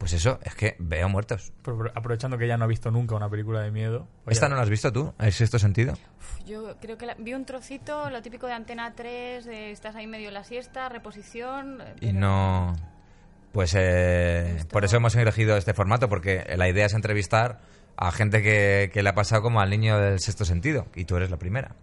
[0.00, 1.52] pues eso, es que veo muertos.
[1.62, 4.48] Pero- pero aprovechando que ella no ha visto nunca una película de miedo oye, ¿Esta
[4.48, 5.12] no la has visto tú?
[5.20, 5.92] ¿El sexto sentido?
[5.92, 9.94] Uf, Yo creo que la- vi un trocito, lo típico de Antena 3, de estás
[9.96, 11.82] ahí medio en la siesta, reposición.
[11.82, 12.74] eh, Y no...
[13.52, 17.60] Pues eh, Esto- por eso hemos elegido este formato, porque la idea es entrevistar
[17.96, 21.16] a gente que, que le ha pasado como al niño del sexto sentido, y tú
[21.16, 21.74] eres la primera.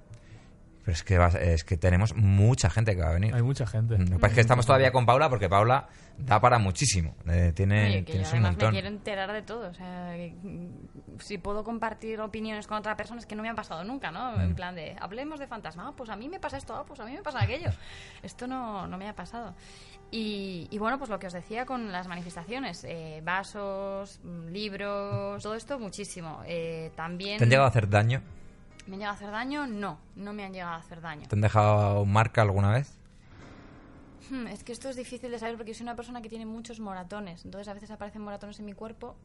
[0.88, 3.36] Pero es que, vas- es que tenemos mucha gente que va a venir.
[3.36, 6.40] hay mucha gente Lo que pasa es que estamos todavía con Paula, porque Paula da
[6.40, 7.14] para muchísimo.
[7.28, 8.72] Eh, tiene Oye, que yo tienes un además me montón.
[8.72, 9.68] quiero enterar de todo.
[9.70, 13.50] O sea, que, mm, si puedo compartir opiniones con otra persona, es que no me
[13.50, 14.38] ha pasado nunca, ¿no?
[14.38, 14.40] Mm.
[14.42, 15.90] En plan de, hablemos de fantasma.
[15.90, 17.70] Ah, pues a mí me pasa esto, ah, pues a mí me pasa aquello.
[18.24, 19.56] Esto no, no me ha pasado.
[20.10, 25.44] Y, y bueno, pues lo que os decía con las manifestaciones, eh, vasos, mm, libros,
[25.44, 26.44] todo esto muchísimo.
[26.48, 27.40] Eh, también...
[27.40, 28.22] ¿Te han llegado a hacer daño?
[28.88, 29.68] ¿Me han llegado a hacer daño?
[29.68, 31.28] No, no me han llegado a hacer daño.
[31.28, 32.94] ¿Te han dejado marca alguna vez?
[34.30, 36.46] Hmm, Es que esto es difícil de saber porque yo soy una persona que tiene
[36.46, 37.46] muchos moratones.
[37.46, 39.16] Entonces a veces aparecen moratones en mi cuerpo.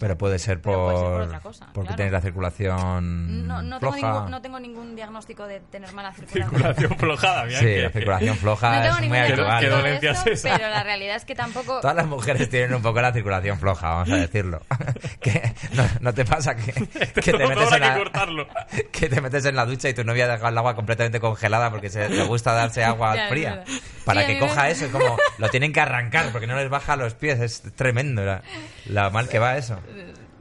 [0.00, 1.66] Pero puede ser por, puede ser por otra cosa.
[1.72, 1.96] porque claro.
[1.96, 4.12] tienes la circulación no, no, tengo floja.
[4.12, 6.50] ningún, no tengo ningún diagnóstico de tener mala circulación.
[6.50, 9.60] circulación flojada mira, Sí, la circulación floja No tengo es muy habitual.
[9.60, 10.56] ¿Qué dolencia es esa?
[10.56, 11.80] pero la realidad es que tampoco...
[11.80, 14.62] Todas las mujeres tienen un poco la circulación floja, vamos a decirlo.
[15.20, 16.72] que no, no te pasa que,
[17.14, 18.48] que te metes en la, que cortarlo
[18.92, 21.70] que te metes en la ducha y tu novia ha dejado el agua completamente congelada
[21.70, 23.64] porque se, le gusta darse agua Ya, fría.
[24.04, 26.94] Para Sí, que coja eso, es como lo tienen que arrancar porque no les baja
[26.94, 28.42] a los pies, es tremendo la,
[28.86, 29.65] la mal que va eso.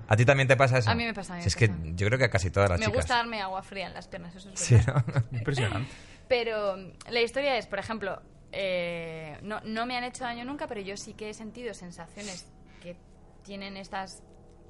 [0.08, 0.90] ¿A ti también te pasa eso?
[0.90, 1.82] A mí me pasa, a mí Si me es que pasa.
[1.96, 2.98] yo creo que a casi todas las me chicas.
[3.02, 5.04] gusta darme agua fría en las piernas, eso es Sí, verdad.
[5.08, 5.24] ¿no?
[5.38, 5.92] impresionante
[6.28, 10.68] Pero mm, la historia es, por ejemplo, eh, no, no me han hecho daño nunca,
[10.68, 12.46] pero yo sí que he sentido sensaciones
[12.82, 12.96] que
[13.44, 14.22] tienen estas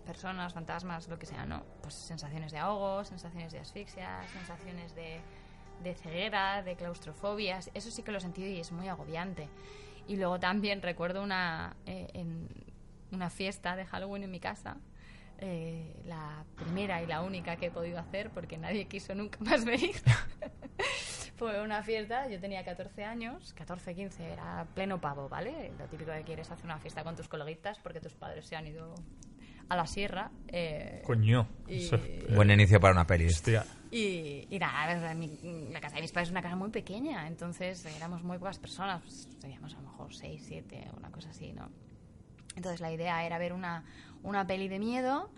[0.05, 1.63] personas, fantasmas, lo que sea, ¿no?
[1.81, 5.19] Pues sensaciones de ahogo, sensaciones de asfixia, sensaciones de,
[5.83, 7.59] de ceguera, de claustrofobia.
[7.73, 9.49] Eso sí que lo he sentido y es muy agobiante.
[10.07, 12.47] Y luego también recuerdo una, eh, en
[13.11, 14.77] una fiesta de Halloween en mi casa.
[15.37, 19.65] eh, la primera y la única que he podido hacer porque nadie quiso nunca más
[19.65, 19.91] venir.
[21.35, 25.73] Fue una fiesta, yo tenía 14 años, 14, 15, era pleno pavo, ¿vale?
[25.77, 28.65] Lo típico que quieres hacer una fiesta con tus coleguitas porque tus padres se han
[28.67, 28.95] ido
[29.67, 30.31] a la sierra.
[30.47, 33.25] eh, coño Y- eh, Buen inicio para una peli.
[33.27, 36.55] hostia y, y nada, a ver, mi- la casa de mis padres es una casa
[36.55, 41.11] muy pequeña, entonces éramos muy pocas personas, pues, teníamos a lo mejor 6, 7, una
[41.11, 41.69] cosa así, ¿no?
[42.55, 43.83] Entonces la idea era ver una,
[44.23, 45.29] una peli de miedo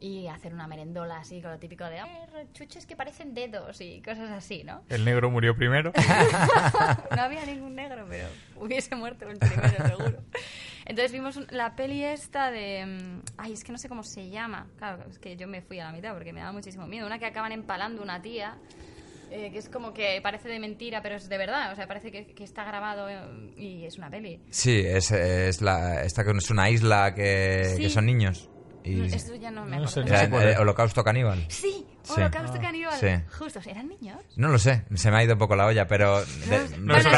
[0.00, 4.02] y hacer una merendola así con lo típico de "Eh, chuches que parecen dedos y
[4.02, 4.82] cosas así, ¿no?
[4.90, 5.92] el negro murió primero
[7.16, 10.18] No había ningún negro, pero hubiese muerto el primero, seguro.
[10.84, 12.84] Entonces vimos la peli esta de...
[12.86, 14.66] mm, Ay, es que no sé cómo se llama.
[14.76, 17.06] Claro, es que yo me fui a la mitad porque me daba muchísimo miedo.
[17.06, 18.56] Una que acaban empalando una tía,
[19.30, 21.72] eh, que es como que parece de mentira, pero es de verdad.
[21.72, 24.40] O sea, parece que, que está grabado eh, y es una peli.
[24.50, 27.82] Sí, es, es la, esta que es una isla que, Sí.
[27.82, 28.50] que son niños.
[28.84, 29.88] Y No, Esto ya no me No acuerdo.
[29.88, 30.58] sé, no sé es.
[30.58, 31.44] holocausto caníbal.
[31.48, 32.12] Sí, Sí.
[32.18, 32.60] Holocausto Ah.
[32.60, 32.98] Caníbal.
[33.00, 33.08] Sí.
[33.38, 34.18] Justos, ¿eran niños?
[34.36, 37.10] No lo sé, se me ha ido un poco la olla, pero de- No Bueno,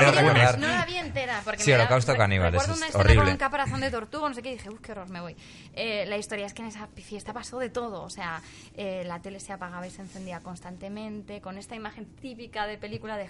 [0.60, 1.40] la vi entera.
[1.44, 3.32] Porque Sí, me Holocausto Caníbal, Recuerdo eso una es escena con horrible.
[3.32, 5.36] un caparazón de tortuga, no sé qué, y dije, uff, qué horror, me voy.
[5.74, 8.04] Eh, la historia es que en esa fiesta pasó de todo.
[8.04, 8.40] O sea,
[8.76, 13.16] eh, la tele se apagaba y se encendía constantemente, con esta imagen típica de película
[13.16, 13.28] de...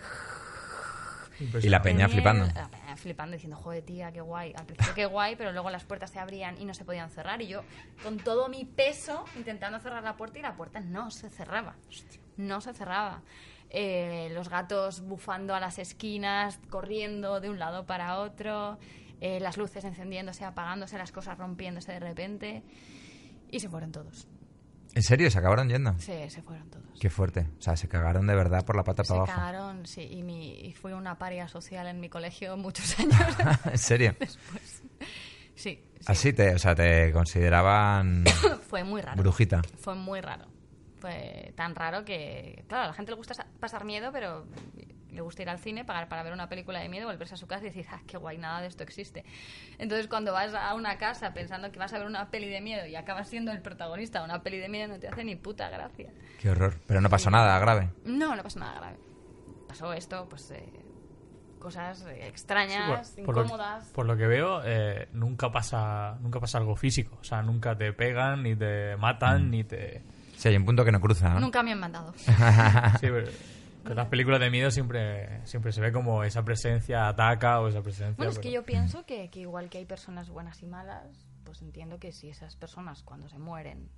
[1.39, 2.47] Y la peña flipando.
[2.55, 4.53] La peña flipando, diciendo, joder, tía, qué guay.
[4.57, 7.43] Al principio qué guay, pero luego las puertas se abrían y no se podían cerrar.
[7.43, 7.63] Y yo,
[8.03, 11.77] con todo mi peso, intentando cerrar la puerta y la puerta no se cerraba.
[12.37, 13.23] No se cerraba.
[13.71, 18.79] Eh, los gatos bufando a las esquinas, corriendo de un lado para otro,
[19.21, 22.63] eh, las luces encendiéndose, apagándose, las cosas rompiéndose de repente.
[23.51, 24.29] Y se fueron todos.
[24.97, 25.31] ¿En serio?
[25.31, 25.95] ¿Se acabaron yendo?
[25.99, 26.87] Sí, se fueron todos.
[26.99, 27.47] Qué fuerte.
[27.59, 29.39] O sea, se cagaron de verdad por la pata Se para abajo.
[29.39, 33.15] cagaron, sí, y, mi, y fui una paria social en mi colegio muchos años
[33.67, 34.17] ¿En serio?
[34.19, 34.83] después.
[35.55, 36.05] Sí, sí.
[36.07, 38.25] Así te, o sea, te consideraban
[38.71, 39.21] Fue muy raro.
[39.23, 39.61] brujita.
[39.79, 40.47] Fue muy raro.
[40.99, 44.47] Fue tan raro que, claro, a la gente le gusta sa- pasar miedo, pero
[45.17, 47.47] le gusta ir al cine, pagar para ver una película de miedo, volverse a su
[47.49, 49.25] casa y decir, ah, qué guay, nada de esto existe.
[49.79, 52.87] Entonces, cuando vas a una casa pensando que vas a ver una peli de miedo
[52.87, 55.69] y acabas siendo el protagonista de una peli de miedo, no te hace ni puta
[55.69, 56.13] gracia.
[56.39, 56.75] Qué horror.
[56.87, 57.91] Pero no pasó nada grave.
[58.05, 58.97] No, no pasó nada grave.
[59.67, 60.69] Pasó esto, pues, eh,
[61.59, 63.89] cosas eh, extrañas, Por- por, lo, incómodas.
[63.91, 67.19] por lo que veo, eh, nunca pasa nunca pasa algo físico.
[67.21, 70.03] O sea, nunca te pegan, ni te matan, ni te...
[70.37, 71.41] Sí, hay un punto que no cruza, ¿no?
[71.41, 72.13] Nunca me han mandado.
[73.01, 73.27] Sí, pero
[73.87, 77.69] que en las películas de miedo siempre, siempre se ve como esa presencia ataca o
[77.69, 78.15] esa presencia...
[78.17, 81.05] Bueno, es que yo pienso que, que igual que hay personas buenas y malas,
[81.45, 83.89] pues entiendo que si esas personas cuando se mueren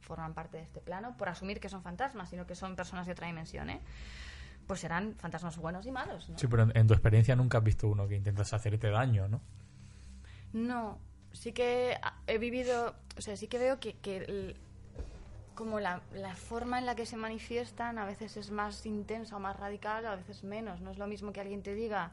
[0.00, 3.12] forman parte de este plano, por asumir que son fantasmas, sino que son personas de
[3.12, 3.80] otra dimensión, ¿eh?
[4.66, 6.38] pues serán fantasmas buenos y malos, ¿no?
[6.38, 9.40] Sí, pero en, en tu experiencia nunca has visto uno que intentas hacerte daño, ¿no?
[10.52, 10.98] No,
[11.32, 14.56] sí que he vivido, o sea, sí que veo que, que el-
[15.56, 19.40] como la, la forma en la que se manifiestan a veces es más intensa o
[19.40, 20.80] más radical, a veces menos.
[20.80, 22.12] No es lo mismo que alguien te diga,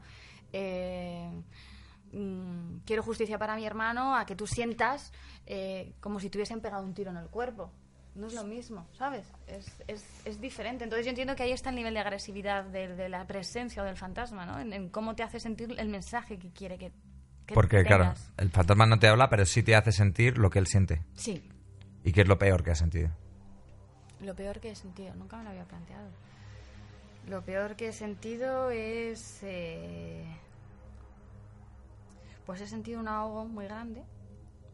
[0.52, 1.30] eh,
[2.12, 5.12] mm, quiero justicia para mi hermano, a que tú sientas
[5.46, 7.70] eh, como si te hubiesen pegado un tiro en el cuerpo.
[8.16, 9.26] No es lo mismo, ¿sabes?
[9.46, 10.84] Es, es, es diferente.
[10.84, 13.86] Entonces yo entiendo que ahí está el nivel de agresividad de, de la presencia o
[13.86, 14.58] del fantasma, ¿no?
[14.60, 16.92] En, en cómo te hace sentir el mensaje que quiere que,
[17.44, 20.60] que Porque, claro, el fantasma no te habla, pero sí te hace sentir lo que
[20.60, 21.02] él siente.
[21.14, 21.42] Sí,
[22.04, 23.10] ¿Y qué es lo peor que has sentido?
[24.24, 26.08] Lo peor que he sentido, nunca me lo había planteado.
[27.26, 29.40] Lo peor que he sentido es.
[29.42, 30.26] eh,
[32.46, 34.02] pues he sentido un ahogo muy grande,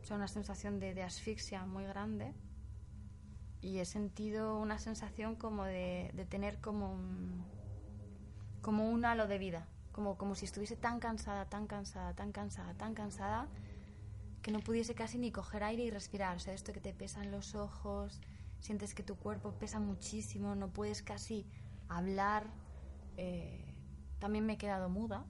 [0.03, 2.35] o sea, una sensación de, asfixia muy grande.
[3.63, 7.45] Y he sentido una sensación como de, de tener como un,
[8.63, 12.73] como un halo de vida, como, como si estuviese tan cansada, tan cansada, tan cansada,
[12.75, 13.49] tan cansada,
[14.43, 16.37] que no pudiese casi ni coger aire y respirar.
[16.37, 18.21] O sea, esto que te pesan los ojos,
[18.61, 21.47] sientes que tu cuerpo pesa muchísimo, no puedes casi
[21.89, 22.47] hablar.
[23.17, 23.75] Eh,
[24.19, 25.25] también me he quedado muda.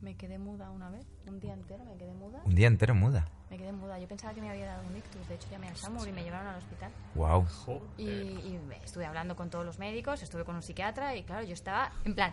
[0.00, 2.40] Me quedé muda una vez, un día entero me quedé muda.
[2.44, 3.28] Un día entero muda.
[3.50, 3.98] Me quedé muda.
[3.98, 5.28] Yo pensaba que me había dado un ictus.
[5.28, 6.92] De hecho, llamé al SAMUR y me llevaron al hospital.
[7.16, 7.46] Wow.
[7.96, 11.54] Y, y estuve hablando con todos los médicos, estuve con un psiquiatra y claro, yo
[11.54, 12.32] estaba en plan...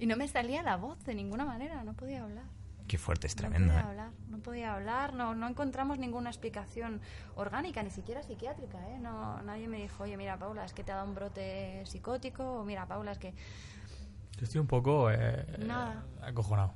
[0.00, 2.46] Y no me salía la voz de ninguna manera, no podía hablar.
[2.90, 3.68] Qué fuerte, es No tremendo.
[3.72, 3.88] podía ¿eh?
[3.88, 7.00] hablar, no podía hablar, no, no encontramos ninguna explicación
[7.36, 8.98] orgánica, ni siquiera psiquiátrica, ¿eh?
[8.98, 12.42] No, nadie me dijo, oye, mira, Paula, es que te ha dado un brote psicótico,
[12.42, 13.30] o mira, Paula, es que...
[13.30, 16.02] Yo estoy un poco eh, Nada.
[16.20, 16.74] acojonado.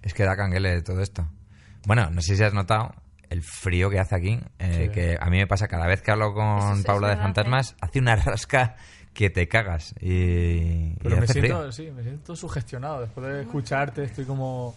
[0.00, 1.28] Es que da canguele todo esto.
[1.86, 2.94] Bueno, no sé si has notado
[3.28, 4.88] el frío que hace aquí, eh, Sí.
[4.90, 7.76] que a mí me pasa cada vez que hablo con es- Paula de verdad, Fantasmas,
[7.82, 8.76] hace una rasca
[9.12, 11.72] que te cagas y, y Pero me hace siento, frío.
[11.72, 13.02] sí, me siento sugestionado.
[13.02, 14.74] Después de escucharte estoy como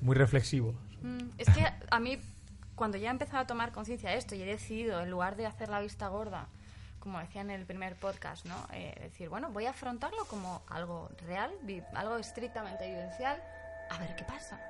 [0.00, 0.74] muy reflexivo.
[1.02, 2.18] Mm, Es que a mí,
[2.74, 5.46] cuando ya he empezado a tomar conciencia de esto y he decidido, en lugar de
[5.46, 6.48] hacer la vista gorda,
[7.00, 8.56] como decía en el primer podcast, ¿no?
[8.72, 11.52] Eh, decir, bueno, voy a afrontarlo como algo real,
[11.94, 13.40] algo estrictamente vivencial,
[13.90, 14.60] a ver qué pasa.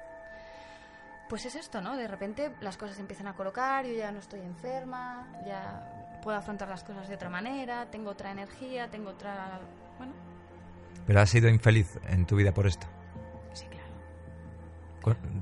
[1.29, 1.97] Pues es esto, ¿no?
[1.97, 6.37] De repente las cosas se empiezan a colocar, yo ya no estoy enferma, ya puedo
[6.37, 9.59] afrontar las cosas de otra manera, tengo otra energía, tengo otra...
[9.97, 10.13] Bueno,
[11.07, 12.87] Pero has sido infeliz en tu vida por esto.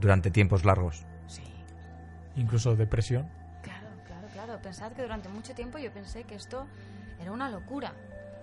[0.00, 1.04] Durante tiempos largos.
[1.26, 1.42] Sí.
[2.36, 3.28] Incluso depresión.
[3.62, 4.62] Claro, claro, claro.
[4.62, 6.66] Pensad que durante mucho tiempo yo pensé que esto
[7.20, 7.92] era una locura.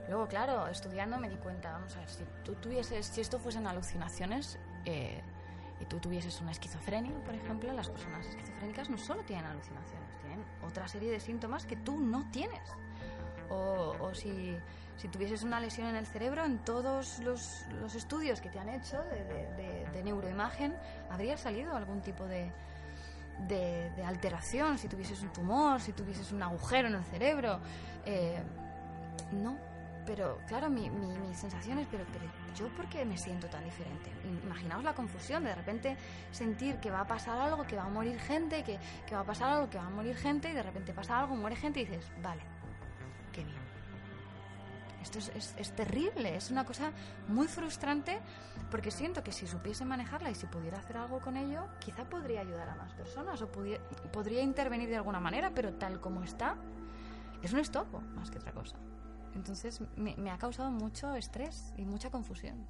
[0.07, 3.67] Luego, claro, estudiando me di cuenta, vamos a ver, si tú tuvieses, si esto fuesen
[3.67, 5.21] alucinaciones eh,
[5.79, 10.43] y tú tuvieses una esquizofrenia, por ejemplo, las personas esquizofrénicas no solo tienen alucinaciones, tienen
[10.67, 12.61] otra serie de síntomas que tú no tienes.
[13.49, 14.57] O, o si,
[14.97, 18.69] si tuvieses una lesión en el cerebro, en todos los, los estudios que te han
[18.69, 20.75] hecho de, neuroimagen,
[21.09, 22.51] habría salido algún tipo de,
[23.47, 27.59] de, alteración, si tuvieses un tumor, si tuvieses un agujero en el cerebro.
[28.05, 28.41] eh,
[29.31, 29.57] no,
[30.05, 32.25] pero claro, mi, mi, mi sensación es, pero, pero
[32.55, 34.11] yo por qué me siento tan diferente?
[34.43, 35.97] Imaginaos la confusión, de repente
[36.31, 39.25] sentir que va a pasar algo, que va a morir gente, que, que va a
[39.25, 41.85] pasar algo, que va a morir gente, y de repente pasa algo, muere gente y
[41.85, 42.41] dices, vale,
[43.31, 43.60] qué bien.
[45.01, 46.91] Esto es, es- es terrible, es una cosa
[47.27, 48.19] muy frustrante
[48.69, 52.41] porque siento que si supiese manejarla y si pudiera hacer algo con ello, quizá podría
[52.41, 53.79] ayudar a más personas o pudi-
[54.13, 56.55] podría intervenir de alguna manera, pero tal como está,
[57.41, 58.77] es un estopo más que otra cosa.
[59.33, 62.67] Entonces me, me ha causado mucho estrés y mucha confusión.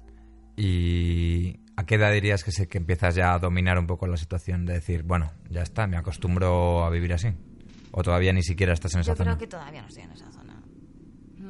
[0.56, 4.16] ¿Y a qué edad dirías que, se, que empiezas ya a dominar un poco la
[4.16, 7.28] situación de decir, bueno, ya está, me acostumbro a vivir así?
[7.90, 9.30] ¿O todavía ni siquiera estás en esa Yo zona?
[9.32, 10.41] creo que todavía no estoy en esa zona.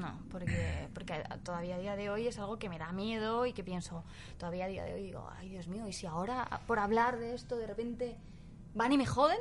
[0.03, 3.53] No, porque, porque todavía a día de hoy es algo que me da miedo y
[3.53, 4.05] que pienso,
[4.39, 7.35] todavía a día de hoy digo, ay Dios mío, ¿y si ahora por hablar de
[7.35, 8.17] esto de repente
[8.75, 9.39] van y me joden?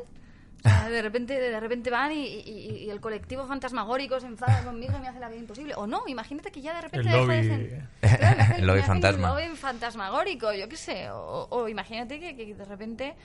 [0.63, 4.63] O sea, de repente, de repente van y, y- y el colectivo fantasmagórico se enfada
[4.63, 5.73] conmigo y me hace la vida imposible.
[5.75, 7.83] O no, imagínate que ya de repente El lobby- de
[8.17, 9.33] Claro, me hacen- El lobby fantasma.
[9.33, 11.09] Un lobby fantasmagórico, yo qué sé.
[11.09, 13.15] O, o imagínate que, que de repente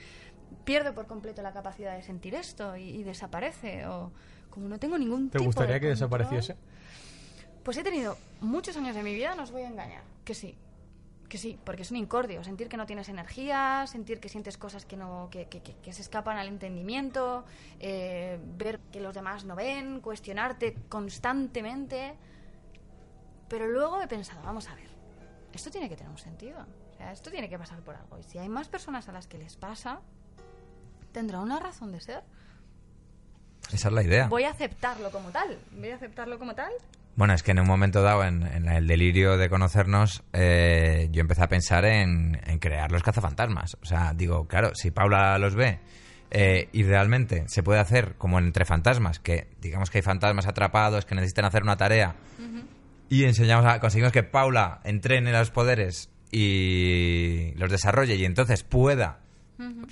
[0.63, 3.85] pierdo por completo la capacidad de sentir esto y, y desaparece.
[3.85, 4.11] O
[4.49, 6.55] como no tengo ningún ¿Te tipo gustaría de que control, desapareciese?
[7.67, 10.57] Pues he tenido muchos años de mi vida, no os voy a engañar, que sí.
[11.27, 12.41] Que sí, porque es un incordio.
[12.41, 16.01] Sentir que no tienes energía, sentir que sientes cosas que, no, que, que- que- se
[16.01, 17.43] escapan al entendimiento,
[17.81, 22.15] eh, ver que los demás no ven, cuestionarte constantemente.
[23.49, 24.87] Pero luego he pensado, vamos a ver,
[25.51, 26.59] esto tiene que tener un sentido.
[26.93, 28.17] O sea, esto tiene que pasar por algo.
[28.17, 29.99] Y si hay más personas a las que les pasa,
[31.11, 32.23] tendrá una razón de ser.
[33.73, 34.29] Esa es la idea.
[34.29, 35.59] Voy a aceptarlo como tal.
[35.73, 36.71] Voy a aceptarlo como tal
[37.17, 41.21] Bueno, es que en un momento dado, en, en el delirio de conocernos, eh, yo
[41.21, 43.75] empecé a pensar en, en crear los cazafantasmas.
[43.81, 45.79] O sea, digo, claro, si Paula los ve
[46.29, 51.05] eh, y realmente se puede hacer como entre fantasmas, que digamos que hay fantasmas atrapados
[51.05, 52.17] que necesitan hacer una tarea
[53.09, 59.21] y enseñamos a, conseguimos que Paula entrene los poderes y los desarrolle y entonces pueda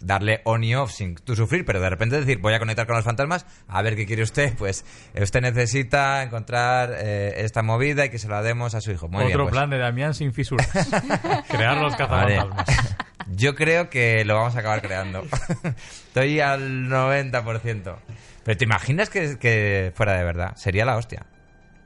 [0.01, 2.95] darle on y off sin tú sufrir, pero de repente decir, voy a conectar con
[2.95, 8.05] los fantasmas, a ver qué quiere usted, pues eh, usted necesita encontrar eh, esta movida
[8.05, 9.07] y que se la demos a su hijo.
[9.07, 9.51] Muy Otro bien, pues.
[9.53, 10.69] plan de Damián sin fisuras.
[11.49, 12.35] Crear los Vale.
[12.37, 12.95] cazafantasmas.
[13.35, 15.23] Yo creo que lo vamos a acabar creando.
[16.07, 17.95] Estoy al 90%.
[18.43, 20.55] Pero ¿te imaginas que, que fuera de verdad?
[20.55, 21.25] Sería la hostia.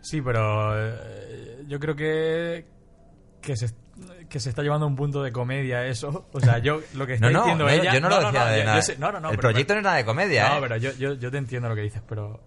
[0.01, 2.65] Sí, pero eh, yo creo que
[3.41, 3.67] que se,
[4.29, 6.27] que se está llevando a un punto de comedia eso.
[6.31, 7.93] O sea, yo lo que está No, no, diciendo no, ella...
[7.93, 8.81] yo no, lo decía de yo- yo nada.
[8.81, 10.59] sé- no, no, no, el pero- proyecto no es nada de comedia, No, ¿eh?
[10.61, 12.39] pero yo, yo, yo te entiendo lo que dices, pero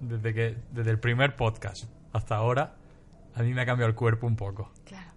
[0.00, 2.74] desde que desde el primer podcast hasta ahora,
[3.34, 4.72] a mí me ha cambiado el cuerpo un poco.
[4.84, 5.10] Claro.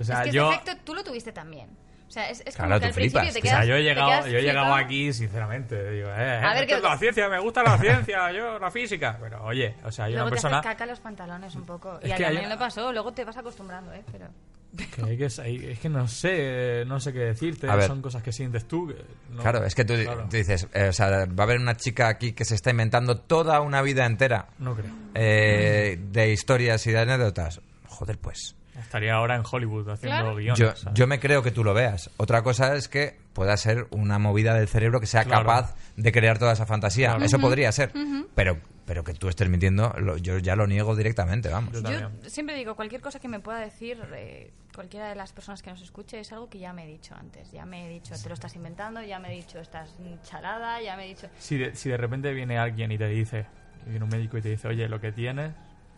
[0.00, 0.50] O sea, es que yo...
[0.52, 1.70] ese efecto tú lo tuviste también.
[2.06, 3.34] O sea, es, es Claro, como que tú al principio flipas.
[3.34, 3.56] te O O quedas...
[3.58, 6.66] sea, yo he te llegado, quedas yo he llegado aquí, sinceramente, digo, eh, A ver,
[6.66, 9.18] que- la ciencia, me gusta la ciencia, yo la física.
[9.20, 11.98] Pero oye, o sea, hay Luego una te persona haces caca los pantalones un poco.
[12.00, 14.02] Es y a hay- mí me pasó, luego te vas acostumbrando, ¿eh?
[14.10, 14.28] Pero...
[14.76, 17.86] que hay que hay- es que no sé, no sé qué decirte, A ver.
[17.86, 18.88] son cosas que sientes tú.
[18.88, 18.96] que
[19.34, 21.76] no- Claro, es que tú, claro, tú dices, eh, o sea, va a haber una
[21.76, 24.92] chica aquí que se está inventando toda una vida entera no creo.
[25.14, 27.60] eh, de historias y de anécdotas.
[27.86, 28.54] Joder, pues.
[28.78, 30.36] Estaría ahora en Hollywood haciendo Claro.
[30.36, 30.58] guiones.
[30.58, 30.96] Yo, ¿sabes?
[30.96, 32.10] yo me creo que tú lo veas.
[32.16, 35.46] Otra cosa es que pueda ser una movida del cerebro que sea Claro.
[35.46, 37.08] capaz de crear toda esa fantasía.
[37.10, 37.24] Claro.
[37.24, 37.90] Eso podría ser.
[38.36, 41.74] Pero pero que tú estés mintiendo, lo- yo ya lo niego directamente, vamos.
[41.74, 42.30] Yo Yo también.
[42.30, 45.82] siempre digo, cualquier cosa que me pueda decir eh, cualquiera de las personas que nos
[45.82, 47.52] escuche es algo que ya me he dicho antes.
[47.52, 50.96] Ya me he dicho, te lo estás inventando, ya me he dicho, estás chalada, ya
[50.96, 51.28] me he dicho...
[51.38, 53.44] Si de, si de repente viene alguien y te dice,
[53.84, 55.52] viene un médico y te dice, oye, lo que tienes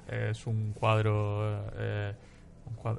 [0.08, 2.12] es un cuadro, eh,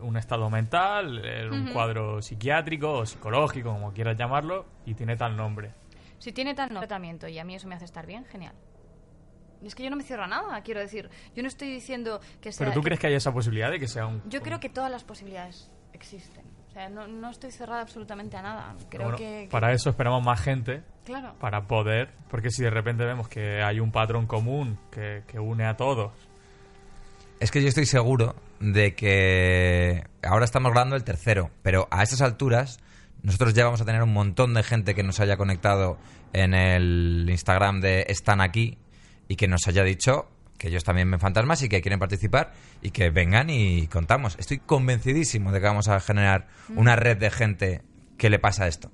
[0.04, 5.36] un, estado mental, eh, un cuadro psiquiátrico o psicológico, como quieras llamarlo, y tiene tal
[5.36, 5.72] nombre.
[6.18, 8.54] Si tiene tal tratamiento y a mí eso me hace estar bien, genial.
[9.64, 11.10] Es que yo no me cierro a nada, quiero decir.
[11.36, 12.66] Yo no estoy diciendo que sea...
[12.66, 14.22] Pero tú que- crees que hay esa posibilidad de que sea un...
[14.30, 16.44] Yo creo que todas las posibilidades existen.
[16.70, 18.76] O sea, no, no estoy cerrada absolutamente a nada.
[18.90, 21.36] Creo Bueno, que, que- Para eso esperamos más gente, Claro.
[21.40, 25.66] para poder, porque si de repente vemos que hay un patrón común que, que une
[25.66, 26.12] a todos,
[27.40, 32.22] Es que yo estoy seguro de que ahora estamos grabando el tercero, pero a estas
[32.22, 32.80] alturas
[33.24, 35.98] nosotros ya vamos a tener un montón de gente que nos haya conectado
[36.34, 38.78] en el Instagram de Están aquí
[39.32, 42.92] y que nos haya dicho que ellos también ven fantasmas y que quieren participar y
[42.92, 44.36] que vengan y contamos.
[44.38, 47.82] Estoy convencidísimo de que vamos a generar una red de gente
[48.18, 48.92] que le pasa esto.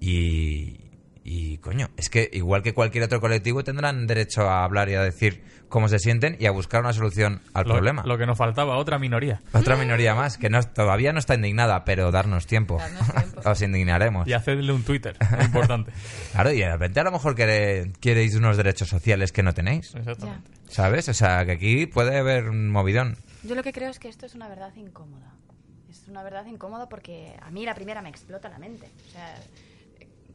[0.00, 0.85] Y,
[1.28, 5.02] y coño, es que igual que cualquier otro colectivo tendrán derecho a hablar y a
[5.02, 8.04] decir cómo se sienten y a buscar una solución al lo, problema.
[8.06, 9.42] lo que nos faltaba, otra minoría.
[9.52, 12.78] Otra minoría más, que no, todavía no está indignada, pero darnos tiempo.
[12.78, 13.40] Darnos tiempo.
[13.50, 14.28] Os indignaremos.
[14.28, 15.90] Y hacerle un Twitter, muy importante.
[16.32, 19.94] Claro, y de repente a lo mejor quere- queréis unos derechos sociales que no tenéis.
[19.96, 20.48] Exactamente.
[20.68, 21.08] ¿Sabes?
[21.08, 23.16] O sea, que aquí puede haber un movidón.
[23.42, 25.32] Yo lo que creo es que esto es una verdad incómoda.
[25.90, 28.86] Es una verdad incómoda porque a mí la primera me explota la mente.
[29.08, 29.34] O sea,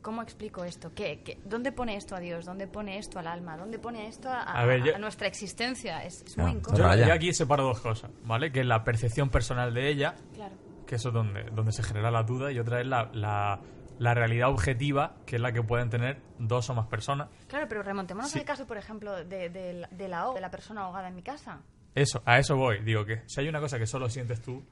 [0.01, 0.91] ¿cómo explico esto?
[0.93, 2.45] ¿Qué, qué- dónde pone esto a Dios?
[2.45, 3.57] ¿Dónde pone esto al alma?
[3.57, 6.03] ¿Dónde pone esto a, a- A ver, yo- a nuestra existencia?
[6.03, 6.83] Es, es No, muy Yo, incómodo.
[6.83, 7.07] Vaya.
[7.07, 8.51] yo aquí separo dos cosas, ¿vale?
[8.51, 10.55] Que es la percepción personal de ella, Claro.
[10.87, 13.59] que eso es donde, donde se genera la duda, y otra es la, la,
[13.99, 17.29] la realidad objetiva, que es la que pueden tener dos o más personas.
[17.47, 18.39] Claro, pero remontémonos Sí.
[18.39, 21.21] al caso, por ejemplo, de, de, de la O, de la persona ahogada en mi
[21.23, 21.61] casa.
[21.93, 22.79] Eso, a eso voy.
[22.83, 24.63] Digo que si hay una cosa que solo sientes tú,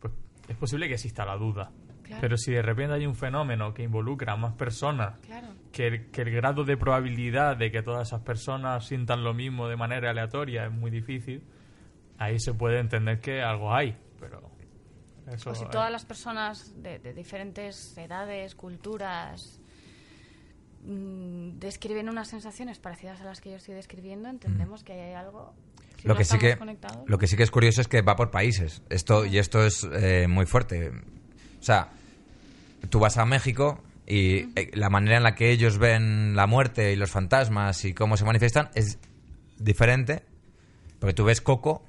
[0.00, 0.12] pues
[0.48, 1.70] es posible que exista la duda.
[2.12, 2.20] Claro.
[2.20, 5.48] Pero si de repente hay un fenómeno que involucra a más personas, Claro.
[5.72, 9.68] que el, que el grado de probabilidad de que todas esas personas sientan lo mismo
[9.68, 11.42] de manera aleatoria es muy difícil,
[12.18, 13.96] ahí se puede entender que algo hay.
[14.20, 14.50] Pero
[15.32, 19.60] eso O si eh, todas las personas de, de diferentes edades, culturas,
[20.84, 25.14] mm, describen unas sensaciones parecidas a las que yo estoy describiendo, entendemos que ahí hay
[25.14, 25.54] algo.
[25.98, 26.58] Si Lo no que, sí que,
[27.06, 28.82] lo que sí que es curioso es que va por países.
[28.90, 30.90] Esto, y esto es eh, muy fuerte.
[30.90, 31.90] O sea,
[32.90, 36.92] tú vas a México y eh, la manera en la que ellos ven la muerte
[36.92, 38.98] y los fantasmas y cómo se manifiestan es
[39.58, 40.24] diferente.
[40.98, 41.84] Porque tú ves Coco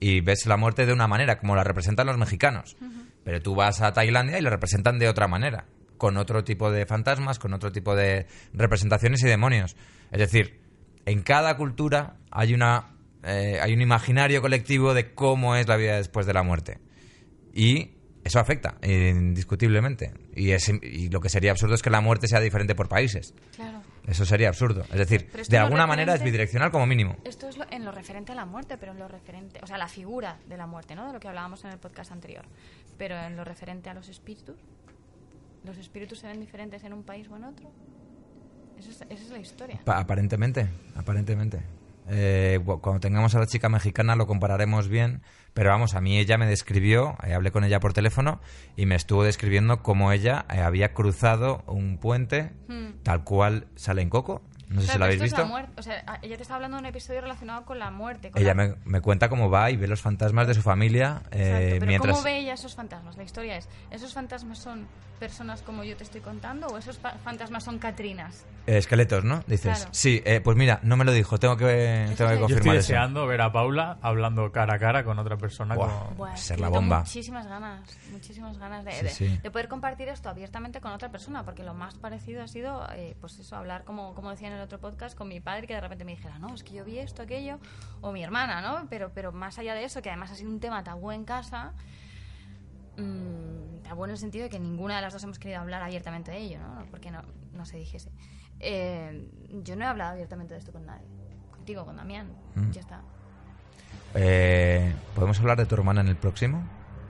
[0.00, 2.76] y ves la muerte de una manera, como la representan los mexicanos.
[3.24, 5.66] Pero tú vas a Tailandia y lo representan de otra manera.
[5.98, 9.76] Con otro tipo de fantasmas, con otro tipo de representaciones y demonios.
[10.10, 10.60] Es decir,
[11.06, 15.96] en cada cultura hay una eh, hay un imaginario colectivo de cómo es la vida
[15.96, 16.78] después de la muerte
[17.52, 17.90] y
[18.30, 22.40] eso afecta indiscutiblemente y, es, y lo que sería absurdo es que la muerte sea
[22.40, 23.82] diferente por países Claro.
[24.06, 27.66] eso sería absurdo es decir de alguna manera es bidireccional como mínimo Esto es lo-
[27.70, 30.56] en lo referente a la muerte, pero en lo referente, o sea, la figura de
[30.56, 31.06] la muerte, ¿no?
[31.06, 32.44] De lo que hablábamos en el podcast anterior.
[32.98, 34.56] Pero en lo referente a los espíritus,
[35.64, 37.70] ¿los espíritus se ven diferentes en un país o en otro?
[38.78, 39.80] Es- esa es la historia.
[39.84, 40.66] Pa- aparentemente
[40.96, 41.60] aparentemente
[42.12, 45.22] Eh, cuando tengamos a la chica mexicana lo compararemos bien
[45.54, 48.40] pero vamos a mí ella me describió eh, hablé con ella por teléfono
[48.76, 53.02] y me estuvo describiendo cómo ella eh, había cruzado un puente Hmm.
[53.04, 55.42] tal cual sale en Coco no sé si lo habéis la visto
[55.76, 58.30] o sea, a- ella te está hablando de un episodio relacionado con la muerte.
[58.30, 61.22] con Ella la- me, me cuenta cómo va y ve los fantasmas de su familia
[61.32, 62.12] eh, Exacto, pero mientras...
[62.16, 63.16] ¿cómo ve ella esos fantasmas?
[63.16, 64.86] La historia es, ¿esos fantasmas son
[65.20, 68.44] personas como yo te estoy contando o esos fa- fantasmas son Catrinas?
[68.66, 69.42] Eh, esqueletos, ¿no?
[69.46, 69.76] Dices.
[69.78, 69.90] Claro.
[69.92, 72.72] Sí, eh, pues mira, no me lo dijo, tengo que, tengo que Yo estoy eso.
[72.72, 75.76] deseando ver a Paula hablando cara a cara con otra persona.
[75.76, 77.00] Como- Buah, ser la bomba.
[77.00, 79.38] Muchísimas ganas, muchísimas ganas de, Sí, de- sí.
[79.42, 83.14] de poder compartir esto abiertamente con otra persona, porque lo más parecido ha sido, eh,
[83.20, 85.80] pues eso, hablar como, como decía en el otro podcast con mi padre, que de
[85.80, 87.58] repente me dijera, no, es que yo vi esto, aquello,
[88.00, 88.86] o mi hermana, ¿no?
[88.88, 91.72] Pero, pero más allá de eso, que además ha sido un tema tabú en casa,
[92.96, 96.30] mm, tabú en el sentido de que ninguna de las dos hemos querido hablar abiertamente
[96.30, 96.84] de ello, ¿no?
[96.90, 97.22] Porque no,
[97.52, 98.10] no se dijese.
[98.60, 99.28] Eh,
[99.62, 101.06] yo no he hablado abiertamente de esto con nadie.
[101.50, 102.70] Contigo, con Damián, Mm.
[102.70, 103.02] ya está.
[104.14, 106.62] Eh, ¿Podemos hablar de tu hermana en el próximo?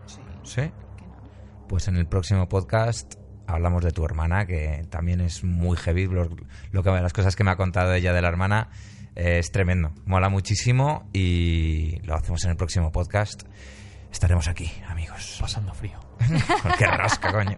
[0.07, 0.21] Sí.
[0.43, 0.61] Sí.
[0.63, 1.67] no.
[1.69, 3.15] Pues en el próximo podcast
[3.47, 6.07] hablamos de tu hermana, que también es muy heavy.
[6.07, 6.29] Lo,
[6.73, 8.69] lo que, las cosas que me ha contado ella de la hermana
[9.17, 9.93] eh, es tremendo.
[10.05, 13.43] Mola muchísimo y lo hacemos en el próximo podcast.
[14.11, 15.39] Estaremos aquí, amigos.
[15.41, 15.99] Pasando frío.
[16.79, 17.57] Qué rasca, coño.